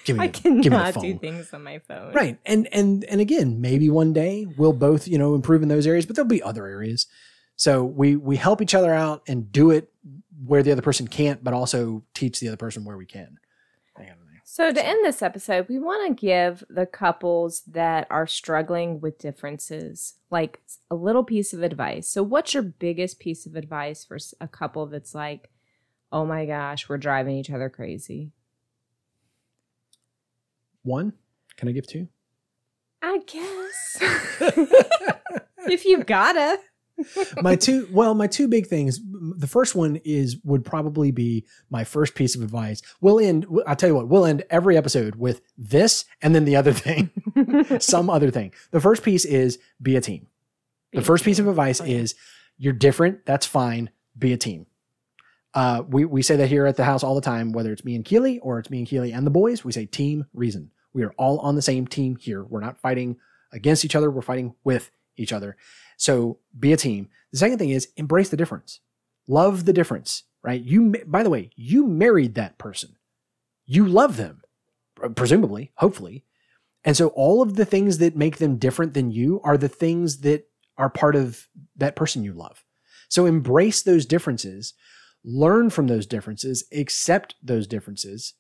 Give 0.06 0.18
me, 0.18 0.24
I 0.24 0.28
the- 0.28 0.40
give 0.40 0.52
me 0.54 0.58
the 0.62 0.70
cannot 0.70 0.94
phone. 0.94 1.04
do 1.04 1.18
things 1.20 1.54
on 1.54 1.64
my 1.64 1.80
phone. 1.80 2.14
Right. 2.14 2.40
And 2.46 2.68
and 2.72 3.04
and 3.06 3.20
again, 3.22 3.60
maybe 3.62 3.90
one 3.90 4.14
day 4.14 4.48
we'll 4.58 4.74
both, 4.74 5.08
you 5.08 5.18
know, 5.18 5.36
improve 5.36 5.62
in 5.62 5.68
those 5.70 5.86
areas, 5.86 6.06
but 6.06 6.16
there'll 6.16 6.28
be 6.30 6.42
other 6.42 6.66
areas. 6.66 7.08
So 7.56 7.84
we 7.84 8.16
we 8.16 8.38
help 8.38 8.62
each 8.62 8.74
other 8.76 8.94
out 8.94 9.24
and 9.28 9.52
do 9.52 9.72
it 9.72 9.90
where 10.46 10.64
the 10.64 10.72
other 10.72 10.82
person 10.82 11.08
can't, 11.08 11.44
but 11.44 11.54
also 11.54 12.04
teach 12.14 12.40
the 12.40 12.48
other 12.48 12.58
person 12.58 12.86
where 12.86 12.96
we 12.98 13.06
can. 13.06 13.38
I 14.60 14.64
don't 14.64 14.74
know. 14.74 14.80
So, 14.80 14.82
to 14.82 14.88
end 14.88 15.06
this 15.06 15.22
episode, 15.22 15.70
we 15.70 15.80
want 15.80 16.08
to 16.08 16.26
give 16.26 16.64
the 16.70 16.86
couples 16.86 17.62
that 17.68 18.08
are 18.10 18.28
struggling 18.28 19.00
with 19.00 19.20
differences 19.20 20.16
like 20.30 20.62
a 20.90 20.96
little 20.96 21.24
piece 21.24 21.54
of 21.54 21.64
advice. 21.64 22.08
So, 22.08 22.24
what's 22.24 22.54
your 22.54 22.64
biggest 22.64 23.20
piece 23.20 23.46
of 23.46 23.56
advice 23.56 24.06
for 24.06 24.18
a 24.42 24.48
couple 24.48 24.86
that's 24.88 25.16
like, 25.16 25.52
oh 26.12 26.26
my 26.26 26.46
gosh, 26.46 26.90
we're 26.90 26.98
driving 26.98 27.38
each 27.38 27.52
other 27.52 27.70
crazy? 27.70 28.32
One? 30.84 31.14
Can 31.58 31.68
I 31.68 31.72
give 31.72 31.88
two? 31.88 32.08
I 33.02 33.20
guess. 33.26 33.98
if 35.68 35.86
you've 35.86 36.06
gotta. 36.06 36.60
My 37.42 37.56
two 37.56 37.88
well 37.92 38.14
my 38.14 38.28
two 38.28 38.48
big 38.48 38.68
things 38.68 39.00
the 39.38 39.48
first 39.48 39.76
one 39.76 39.98
is 40.04 40.38
would 40.44 40.66
probably 40.66 41.12
be 41.12 41.46
my 41.70 41.84
first 41.84 42.16
piece 42.16 42.36
of 42.36 42.42
advice. 42.42 42.82
We'll 43.02 43.20
end 43.20 43.46
i'll 43.66 43.76
tell 43.76 43.90
you 43.90 43.96
what 43.96 44.08
we'll 44.08 44.26
end 44.26 44.44
every 44.50 44.78
episode 44.78 45.16
with 45.16 45.42
this 45.58 46.06
and 46.22 46.34
then 46.34 46.46
the 46.46 46.56
other 46.56 46.74
thing 46.74 47.12
some 47.80 48.10
other 48.10 48.32
thing. 48.32 48.54
The 48.72 48.82
first 48.82 49.04
piece 49.04 49.26
is 49.26 49.60
be 49.82 49.96
a 49.96 50.02
team. 50.02 50.28
The 50.94 51.02
first 51.02 51.24
piece 51.24 51.40
of 51.40 51.48
advice 51.48 51.82
Oh, 51.82 51.86
is 51.86 52.16
you're 52.58 52.74
different 52.74 53.26
that's 53.26 53.46
fine 53.46 53.90
be 54.18 54.34
a 54.34 54.38
team. 54.38 54.66
Uh, 55.54 55.84
we, 55.88 56.06
we 56.06 56.22
say 56.22 56.36
that 56.36 56.50
here 56.50 56.66
at 56.66 56.76
the 56.76 56.84
house 56.84 57.04
all 57.04 57.16
the 57.16 57.22
time 57.22 57.52
whether 57.52 57.72
it's 57.72 57.86
me 57.86 57.96
and 57.96 58.06
keely 58.06 58.40
or 58.40 58.60
it's 58.60 58.70
me 58.70 58.80
and 58.80 58.88
keely 58.88 59.12
and 59.12 59.26
the 59.26 59.32
boys 59.32 59.64
we 59.64 59.72
say 59.72 59.86
team 59.86 60.26
reason. 60.34 60.72
We 60.94 61.04
are 61.04 61.14
all 61.18 61.40
on 61.40 61.56
the 61.56 61.62
same 61.62 61.86
team 61.86 62.16
here. 62.16 62.44
We're 62.44 62.60
not 62.60 62.80
fighting 62.80 63.18
against 63.52 63.86
each 63.86 63.96
other 63.96 64.10
we're 64.12 64.22
fighting 64.22 64.56
with 64.64 64.92
each 65.16 65.34
other 65.34 65.58
so 65.98 66.38
be 66.58 66.72
a 66.72 66.78
team. 66.78 67.10
The 67.32 67.40
second 67.40 67.58
thing 67.58 67.72
is 67.72 67.90
embrace 67.98 68.30
the 68.30 68.38
difference. 68.38 68.80
Love 69.28 69.66
the 69.66 69.74
difference, 69.74 70.24
right? 70.44 70.62
You, 70.62 70.96
by 71.06 71.24
the 71.24 71.30
way, 71.30 71.50
you 71.56 71.86
married 71.86 72.36
that 72.36 72.58
person. 72.58 72.96
You 73.66 73.86
love 73.86 74.16
them, 74.16 74.42
presumably, 75.16 75.72
hopefully. 75.76 76.24
And 76.86 76.96
so 76.96 77.08
all 77.10 77.42
of 77.42 77.56
the 77.56 77.66
things 77.66 77.98
that 77.98 78.16
make 78.16 78.38
them 78.38 78.58
different 78.58 78.94
than 78.94 79.12
you 79.12 79.42
are 79.44 79.58
the 79.58 79.68
things 79.68 80.20
that 80.22 80.48
are 80.78 80.90
part 80.90 81.16
of 81.16 81.48
that 81.76 81.98
person 81.98 82.24
you 82.24 82.32
love. 82.32 82.64
So 83.10 83.26
embrace 83.26 83.82
those 83.82 84.06
differences, 84.06 84.74
learn 85.26 85.70
from 85.70 85.88
those 85.88 86.06
differences, 86.06 86.64
accept 86.74 87.36
those 87.44 87.68
differences. 87.68 88.36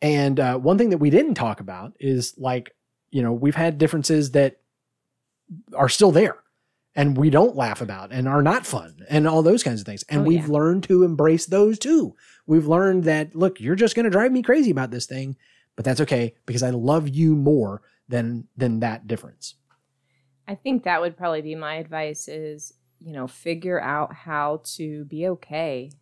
And 0.00 0.38
uh, 0.38 0.58
one 0.58 0.78
thing 0.78 0.90
that 0.90 0.98
we 0.98 1.10
didn't 1.10 1.34
talk 1.34 1.58
about 1.58 1.94
is 1.98 2.34
like, 2.36 2.76
you 3.10 3.22
know, 3.22 3.32
we've 3.32 3.56
had 3.56 3.78
differences 3.78 4.32
that 4.32 4.60
are 5.74 5.88
still 5.88 6.12
there 6.12 6.36
and 6.98 7.16
we 7.16 7.30
don't 7.30 7.54
laugh 7.54 7.80
about 7.80 8.10
and 8.12 8.26
are 8.26 8.42
not 8.42 8.66
fun 8.66 8.96
and 9.08 9.28
all 9.28 9.40
those 9.40 9.62
kinds 9.62 9.80
of 9.80 9.86
things. 9.86 10.02
And 10.08 10.22
Oh, 10.22 10.24
we've 10.24 10.48
yeah. 10.48 10.52
learned 10.52 10.82
to 10.84 11.04
embrace 11.04 11.46
those 11.46 11.78
too. 11.78 12.16
We've 12.44 12.66
learned 12.66 13.04
that, 13.04 13.36
look, 13.36 13.60
you're 13.60 13.76
just 13.76 13.94
going 13.94 14.02
to 14.04 14.10
drive 14.10 14.32
me 14.32 14.42
crazy 14.42 14.72
about 14.72 14.90
this 14.90 15.06
thing, 15.06 15.36
but 15.76 15.84
that's 15.84 16.00
okay 16.00 16.34
because 16.44 16.64
I 16.64 16.70
love 16.70 17.08
you 17.08 17.36
more 17.36 17.82
than, 18.08 18.48
than 18.56 18.80
that 18.80 19.06
difference. 19.06 19.54
I 20.48 20.56
think 20.56 20.82
that 20.82 21.00
would 21.00 21.16
probably 21.16 21.40
be 21.40 21.54
my 21.54 21.76
advice 21.76 22.26
is, 22.26 22.72
you 22.98 23.12
know, 23.12 23.28
figure 23.28 23.80
out 23.80 24.12
how 24.12 24.62
to 24.76 25.04
be 25.04 25.28
okay 25.28 25.92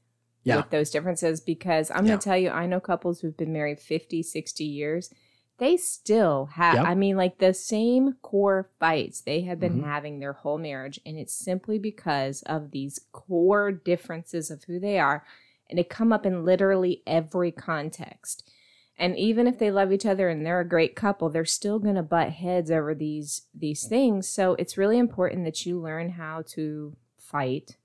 Yeah. 0.45 0.57
with 0.57 0.71
those 0.71 0.89
differences 0.89 1.43
because 1.43 1.91
I'm 1.91 2.07
Yeah. 2.07 2.13
going 2.13 2.19
to 2.21 2.25
tell 2.25 2.39
you, 2.39 2.49
I 2.49 2.65
know 2.67 2.81
couples 2.81 3.21
who've 3.21 3.37
been 3.37 3.53
married 3.53 3.81
50, 3.81 4.23
60 4.23 4.65
years. 4.65 5.13
They 5.59 5.77
still 5.79 6.47
have, 6.53 6.75
Yep. 6.77 6.87
I 6.87 6.95
mean, 6.95 7.17
like 7.17 7.39
the 7.39 7.55
same 7.55 8.15
core 8.23 8.69
fights 8.79 9.23
they 9.23 9.41
have 9.43 9.59
been 9.59 9.81
Mhm. 9.81 9.85
having 9.85 10.19
their 10.19 10.35
whole 10.35 10.59
marriage. 10.59 11.01
And 11.07 11.19
it's 11.19 11.33
simply 11.33 11.79
because 11.79 12.43
of 12.43 12.73
these 12.73 13.01
core 13.13 13.73
differences 13.73 14.51
of 14.51 14.65
who 14.65 14.79
they 14.79 14.99
are. 14.99 15.25
And 15.69 15.79
they 15.79 15.85
come 15.85 16.13
up 16.13 16.27
in 16.27 16.45
literally 16.45 17.03
every 17.07 17.51
context. 17.53 18.51
And 18.99 19.17
even 19.19 19.47
if 19.47 19.59
they 19.59 19.71
love 19.71 19.93
each 19.93 20.07
other 20.07 20.29
and 20.29 20.45
they're 20.45 20.61
a 20.61 20.69
great 20.69 20.95
couple, 20.95 21.29
they're 21.29 21.45
still 21.45 21.79
going 21.79 21.97
to 21.97 22.03
butt 22.03 22.31
heads 22.33 22.71
over 22.71 22.95
these 22.95 23.43
these 23.55 23.87
things. 23.87 24.29
So 24.29 24.55
it's 24.59 24.79
really 24.79 24.99
important 24.99 25.45
that 25.45 25.65
you 25.67 25.79
learn 25.81 26.11
how 26.11 26.43
to 26.49 26.97
fight 27.19 27.77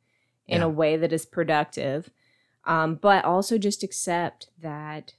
in 0.47 0.59
Yeah. 0.59 0.65
a 0.65 0.69
way 0.69 0.97
that 0.97 1.11
is 1.13 1.25
productive, 1.25 2.09
um, 2.65 2.95
but 2.95 3.23
also 3.25 3.57
just 3.57 3.81
accept 3.83 4.49
that 4.61 5.13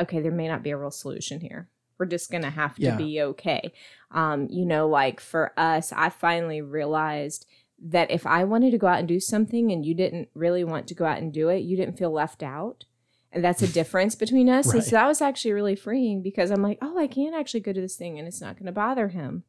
okay, 0.00 0.20
there 0.20 0.30
may 0.30 0.46
not 0.46 0.62
be 0.62 0.70
a 0.70 0.76
real 0.76 0.92
solution 0.92 1.40
here. 1.40 1.68
We're 1.98 2.06
just 2.06 2.30
going 2.30 2.42
to 2.44 2.50
have 2.50 2.76
to 2.76 2.82
Yeah. 2.82 2.96
be 2.96 3.20
okay. 3.22 3.72
Um, 4.10 4.46
you 4.50 4.64
know, 4.64 4.88
like 4.88 5.20
for 5.20 5.52
us, 5.56 5.92
I 5.92 6.08
finally 6.10 6.62
realized 6.62 7.44
that 7.80 8.10
if 8.10 8.26
I 8.26 8.44
wanted 8.44 8.70
to 8.72 8.78
go 8.78 8.86
out 8.86 8.98
and 9.00 9.08
do 9.08 9.20
something 9.20 9.70
and 9.70 9.84
you 9.84 9.94
didn't 9.94 10.28
really 10.34 10.64
want 10.64 10.86
to 10.88 10.94
go 10.94 11.04
out 11.04 11.18
and 11.18 11.32
do 11.32 11.48
it, 11.48 11.58
you 11.58 11.76
didn't 11.76 11.98
feel 11.98 12.10
left 12.10 12.42
out. 12.42 12.84
And 13.30 13.44
that's 13.44 13.62
a 13.62 13.68
difference 13.72 14.14
between 14.14 14.48
us. 14.48 14.72
And 14.72 14.82
so 14.82 14.90
that 14.92 15.06
was 15.06 15.20
actually 15.20 15.52
really 15.52 15.76
freeing 15.76 16.22
because 16.22 16.50
I'm 16.50 16.62
like, 16.62 16.78
oh, 16.82 16.98
I 16.98 17.06
can 17.06 17.34
actually 17.34 17.60
go 17.60 17.72
to 17.72 17.80
this 17.80 17.96
thing 17.96 18.18
and 18.18 18.26
it's 18.26 18.40
not 18.40 18.56
going 18.56 18.66
to 18.66 18.72
bother 18.72 19.08
him. 19.08 19.44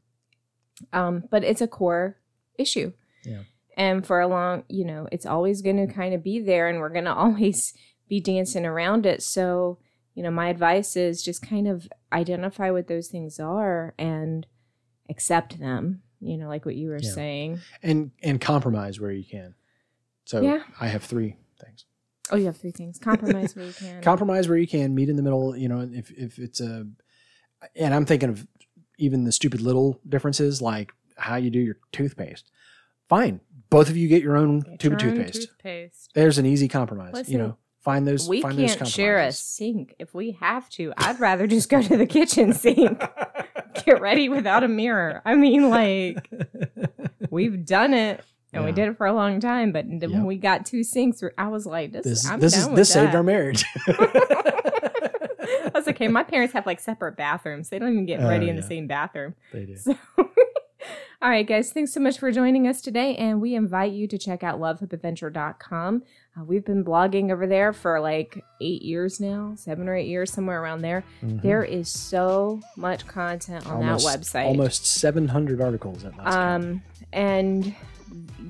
Um, 0.94 1.24
but 1.30 1.44
it's 1.44 1.62
a 1.62 1.68
core 1.68 2.18
issue. 2.58 2.94
Yeah. 3.26 3.44
And 3.76 4.06
for 4.06 4.20
a 4.20 4.28
long, 4.28 4.64
you 4.68 4.84
know, 4.86 5.08
it's 5.12 5.26
always 5.26 5.62
going 5.62 5.78
to 5.88 5.92
kind 5.94 6.14
of 6.14 6.24
be 6.24 6.40
there 6.40 6.68
and 6.68 6.80
we're 6.80 6.90
going 6.90 7.06
to 7.06 7.14
always 7.14 7.74
be 8.08 8.20
dancing 8.20 8.66
around 8.66 9.06
it. 9.06 9.24
So, 9.24 9.80
you 10.14 10.24
know, 10.24 10.32
my 10.32 10.50
advice 10.50 10.96
is 10.96 11.24
just 11.24 11.42
kind 11.42 11.68
of 11.68 11.88
identify 12.12 12.72
what 12.72 12.88
those 12.88 13.08
things 13.08 13.40
are 13.40 13.94
and 13.98 14.46
accept 15.10 15.60
them, 15.60 16.02
you 16.20 16.38
know, 16.38 16.48
like 16.48 16.66
what 16.66 16.76
you 16.76 16.90
were 16.90 17.00
Yeah. 17.02 17.10
saying. 17.12 17.60
And, 17.84 18.12
and 18.24 18.40
compromise 18.42 19.00
where 19.00 19.12
you 19.12 19.24
can. 19.24 19.56
So 20.26 20.42
Yeah. 20.42 20.64
I 20.80 20.88
have 20.88 21.04
three 21.04 21.36
things. 21.64 21.86
Oh, 22.32 22.36
you 22.36 22.46
have 22.46 22.58
three 22.58 22.72
things. 22.72 23.00
Compromise 23.00 23.56
where 23.56 23.66
you 23.66 23.74
can. 23.78 24.02
compromise 24.04 24.48
where 24.48 24.58
you 24.58 24.68
can 24.68 24.94
meet 24.94 25.10
in 25.10 25.16
the 25.16 25.24
middle 25.24 25.56
you 25.58 25.68
know 25.68 25.82
if 25.92 26.12
if 26.12 26.38
it's 26.40 26.62
a 26.62 26.86
and 27.76 27.94
i'm 27.94 28.06
thinking 28.06 28.30
of 28.30 28.46
even 28.98 29.24
the 29.24 29.32
stupid 29.32 29.62
little 29.62 30.00
differences 30.08 30.62
like 30.62 30.92
how 31.18 31.36
you 31.36 31.50
do 31.50 31.60
your 31.60 31.78
toothpaste 31.92 32.52
fine 33.10 33.40
both 33.70 33.90
of 33.90 33.98
you 33.98 34.08
get 34.08 34.22
your 34.22 34.38
own 34.38 34.60
Get 34.62 34.80
tube 34.80 34.94
of 34.94 35.02
your 35.02 35.10
own 35.12 35.16
toothpaste 35.18 35.42
toothpaste. 35.50 36.12
there's 36.14 36.38
an 36.38 36.46
easy 36.46 36.68
compromise 36.68 37.14
Listen, 37.14 37.34
you 37.34 37.40
know 37.40 37.58
find 37.82 38.08
those 38.08 38.28
We 38.28 38.42
find 38.42 38.58
can't 38.58 38.88
share 38.88 39.18
a 39.20 39.32
sink 39.32 39.96
if 40.00 40.14
we 40.14 40.32
have 40.40 40.70
to. 40.72 40.94
I'd 40.98 41.20
rather 41.20 41.48
just 41.48 41.70
go 41.70 41.82
to 41.82 41.98
the 41.98 42.06
kitchen 42.06 42.54
sink. 42.54 43.02
Get 43.86 44.02
ready 44.02 44.30
without 44.30 44.64
a 44.64 44.68
mirror. 44.68 45.22
I 45.26 45.36
mean, 45.36 45.70
like, 45.70 46.30
we've 47.30 47.66
done 47.66 47.94
it 47.94 48.24
and 48.52 48.66
we 48.66 48.72
did 48.72 48.90
it 48.90 48.98
for 48.98 49.06
a 49.06 49.14
long 49.14 49.40
time, 49.40 49.72
but 49.72 49.86
Yep. 49.90 50.10
when 50.12 50.26
we 50.26 50.36
got 50.38 50.66
two 50.66 50.84
sinks, 50.84 51.22
I 51.38 51.48
was 51.50 51.66
like, 51.66 51.92
this, 51.92 52.04
this 52.04 52.26
I'm 52.30 52.40
this 52.40 52.58
is 52.58 52.68
this 52.70 52.92
saved 52.92 53.14
our 53.16 53.24
marriage 53.24 53.64
I 53.88 55.72
was 55.74 55.86
like, 55.86 55.96
okay, 55.98 56.08
my 56.08 56.24
parents 56.24 56.54
have 56.54 56.66
like 56.66 56.80
separate 56.80 57.16
bathrooms. 57.16 57.70
They 57.70 57.80
don't 57.80 57.92
even 57.94 58.06
get 58.06 58.20
Oh, 58.22 58.28
ready 58.28 58.50
in 58.50 58.56
the 58.56 58.64
same 58.64 58.88
bathroom. 58.88 59.36
they 59.54 59.66
do 59.66 59.78
So, 59.78 59.96
all 61.22 61.30
right, 61.30 61.46
guys, 61.48 61.72
thanks 61.72 61.94
so 61.94 62.00
much 62.00 62.18
for 62.18 62.32
joining 62.32 62.68
us 62.68 62.82
today. 62.82 63.16
And 63.16 63.40
we 63.42 63.54
invite 63.56 63.92
you 63.92 64.08
to 64.08 64.18
check 64.18 64.44
out 64.44 64.60
lovehopeadventure.com. 64.60 66.04
Uh, 66.40 66.44
we've 66.44 66.66
been 66.66 66.84
blogging 66.84 67.32
over 67.32 67.48
there 67.48 67.74
for 67.74 68.00
like 68.00 68.44
eight 68.62 68.82
years 68.82 69.20
now, 69.20 69.54
seven 69.56 69.88
or 69.88 69.96
eight 69.96 70.08
years, 70.08 70.32
somewhere 70.32 70.62
around 70.62 70.82
there. 70.82 71.04
Mhm. 71.24 71.42
There 71.42 71.64
is 71.64 71.90
so 71.90 72.62
much 72.76 73.08
content 73.08 73.66
on 73.68 73.78
almost, 73.78 74.06
that 74.06 74.22
website. 74.22 74.46
almost 74.46 74.86
700 74.86 75.62
articles 75.62 76.06
at 76.06 76.16
last. 76.18 76.38
Um, 76.38 76.82
and 77.12 77.76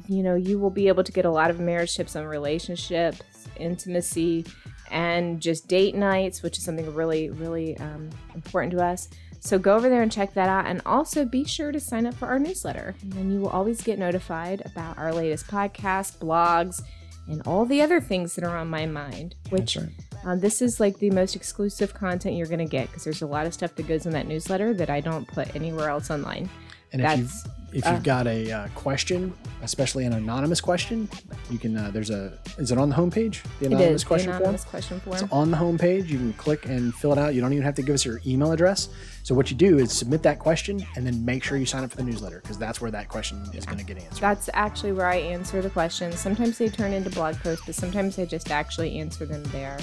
you 0.08 0.23
know, 0.23 0.36
you 0.36 0.58
will 0.58 0.69
be 0.69 0.88
able 0.88 1.04
to 1.04 1.12
get 1.12 1.25
a 1.25 1.30
lot 1.30 1.49
of 1.49 1.60
marriage 1.60 1.95
tips 1.95 2.15
on 2.15 2.25
relationships, 2.25 3.21
intimacy, 3.58 4.45
and 4.89 5.39
just 5.39 5.67
date 5.67 5.95
nights, 5.95 6.41
which 6.41 6.58
is 6.58 6.63
something 6.63 6.93
really, 6.95 7.30
really 7.30 7.78
um, 7.78 8.10
important 8.34 8.71
to 8.71 8.84
us. 8.84 9.10
So 9.39 9.58
go 9.60 9.75
over 9.75 9.88
there 9.89 10.02
and 10.02 10.12
check 10.12 10.34
that 10.34 10.49
out. 10.49 10.65
And 10.65 10.82
also 10.86 11.25
be 11.25 11.45
sure 11.45 11.71
to 11.71 11.80
sign 11.80 12.06
up 12.06 12.13
for 12.15 12.28
our 12.28 12.39
newsletter. 12.39 12.95
And 13.02 13.13
then 13.13 13.32
you 13.32 13.39
will 13.39 13.49
always 13.49 13.82
get 13.82 13.99
notified 13.99 14.63
about 14.65 14.97
our 14.97 15.13
latest 15.13 15.47
podcasts, 15.47 16.17
blogs, 16.17 16.82
and 17.30 17.42
all 17.46 17.65
the 17.65 17.82
other 17.82 18.02
things 18.02 18.36
that 18.36 18.44
are 18.44 18.58
on 18.58 18.68
my 18.68 18.86
mind. 18.86 19.36
Which 19.50 19.78
right. 19.78 19.89
uh, 20.26 20.36
this 20.36 20.62
is 20.62 20.80
like 20.80 20.98
the 21.00 21.12
most 21.12 21.36
exclusive 21.36 21.94
content 21.94 22.36
you're 22.36 22.48
going 22.48 22.60
to 22.60 22.65
get 22.65 22.88
because 22.88 23.04
there's 23.04 23.22
a 23.22 23.28
lot 23.28 23.46
of 23.46 23.54
stuff 23.54 23.76
that 23.76 23.88
goes 23.88 24.06
in 24.06 24.13
that 24.13 24.28
newsletter 24.28 24.74
that 24.74 24.89
I 24.89 25.00
don't 25.00 25.28
put 25.28 25.56
anywhere 25.56 25.89
else 25.89 26.12
online. 26.12 26.50
And 26.92 27.04
That's 27.04 27.48
if 27.73 27.86
you've 27.86 28.03
got 28.03 28.27
a 28.27 28.51
uh, 28.51 28.67
question, 28.75 29.34
especially 29.62 30.05
an 30.05 30.13
anonymous 30.13 30.62
question, 30.62 31.10
you 31.49 31.58
can. 31.58 31.77
Uh, 31.77 31.91
there's 31.91 32.10
a. 32.10 32.38
Is 32.58 32.71
it 32.71 32.77
on 32.77 32.89
the 32.89 32.95
homepage? 32.95 33.43
The 33.60 33.67
anonymous 33.67 34.01
is 34.01 34.03
question 34.03 34.32
the 34.32 34.38
form. 34.38 34.41
anonymous 34.41 34.65
question 34.65 34.99
form. 34.99 35.17
It's 35.17 35.32
on 35.32 35.51
the 35.51 35.58
homepage. 35.58 36.08
You 36.08 36.17
can 36.17 36.34
click 36.34 36.65
and 36.65 36.93
fill 36.95 37.12
it 37.12 37.17
out. 37.17 37.34
You 37.34 37.41
don't 37.41 37.53
even 37.53 37.63
have 37.63 37.75
to 37.75 37.82
give 37.82 37.95
us 37.95 38.05
your 38.05 38.21
email 38.25 38.51
address. 38.51 38.89
So 39.23 39.36
what 39.36 39.51
you 39.51 39.58
do 39.58 39.77
is 39.77 39.91
submit 39.91 40.23
that 40.23 40.39
question 40.39 40.86
and 40.95 41.05
then 41.05 41.23
make 41.23 41.43
sure 41.43 41.58
you 41.58 41.65
sign 41.65 41.84
up 41.84 41.91
for 41.91 41.97
the 41.97 42.03
newsletter 42.03 42.39
because 42.41 42.58
that's 42.58 42.82
where 42.82 42.91
that 42.91 43.10
question 43.10 43.43
is 43.53 43.65
going 43.65 43.77
to 43.77 43.84
get 43.84 43.97
answered. 43.97 44.21
That's 44.21 44.49
actually 44.53 44.93
where 44.93 45.08
I 45.08 45.17
answer 45.17 45.62
the 45.62 45.69
questions. 45.69 46.19
Sometimes 46.19 46.58
they 46.58 46.69
turn 46.69 46.93
into 46.93 47.10
blog 47.10 47.36
posts, 47.36 47.65
but 47.65 47.75
sometimes 47.75 48.17
I 48.17 48.25
just 48.25 48.49
actually 48.51 48.97
answer 48.97 49.25
them 49.25 49.43
there, 49.45 49.77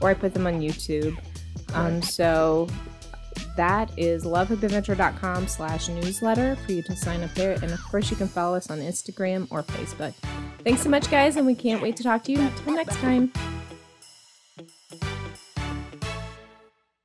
or 0.00 0.10
I 0.10 0.14
put 0.14 0.34
them 0.34 0.46
on 0.46 0.60
YouTube. 0.60 1.18
Um, 1.74 2.00
so 2.00 2.68
that 3.56 3.90
is 3.96 4.24
lovehopeadventure.com 4.24 5.48
slash 5.48 5.88
newsletter 5.88 6.56
for 6.56 6.72
you 6.72 6.82
to 6.82 6.96
sign 6.96 7.22
up 7.22 7.32
there. 7.34 7.52
And 7.54 7.70
of 7.70 7.82
course, 7.84 8.10
you 8.10 8.16
can 8.16 8.28
follow 8.28 8.56
us 8.56 8.70
on 8.70 8.78
Instagram 8.80 9.46
or 9.50 9.62
Facebook. 9.62 10.12
Thanks 10.64 10.82
so 10.82 10.88
much, 10.88 11.10
guys, 11.10 11.36
and 11.36 11.46
we 11.46 11.54
can't 11.54 11.82
wait 11.82 11.96
to 11.96 12.02
talk 12.02 12.24
to 12.24 12.32
you 12.32 12.40
until 12.40 12.74
next 12.74 12.96
time. 12.96 13.32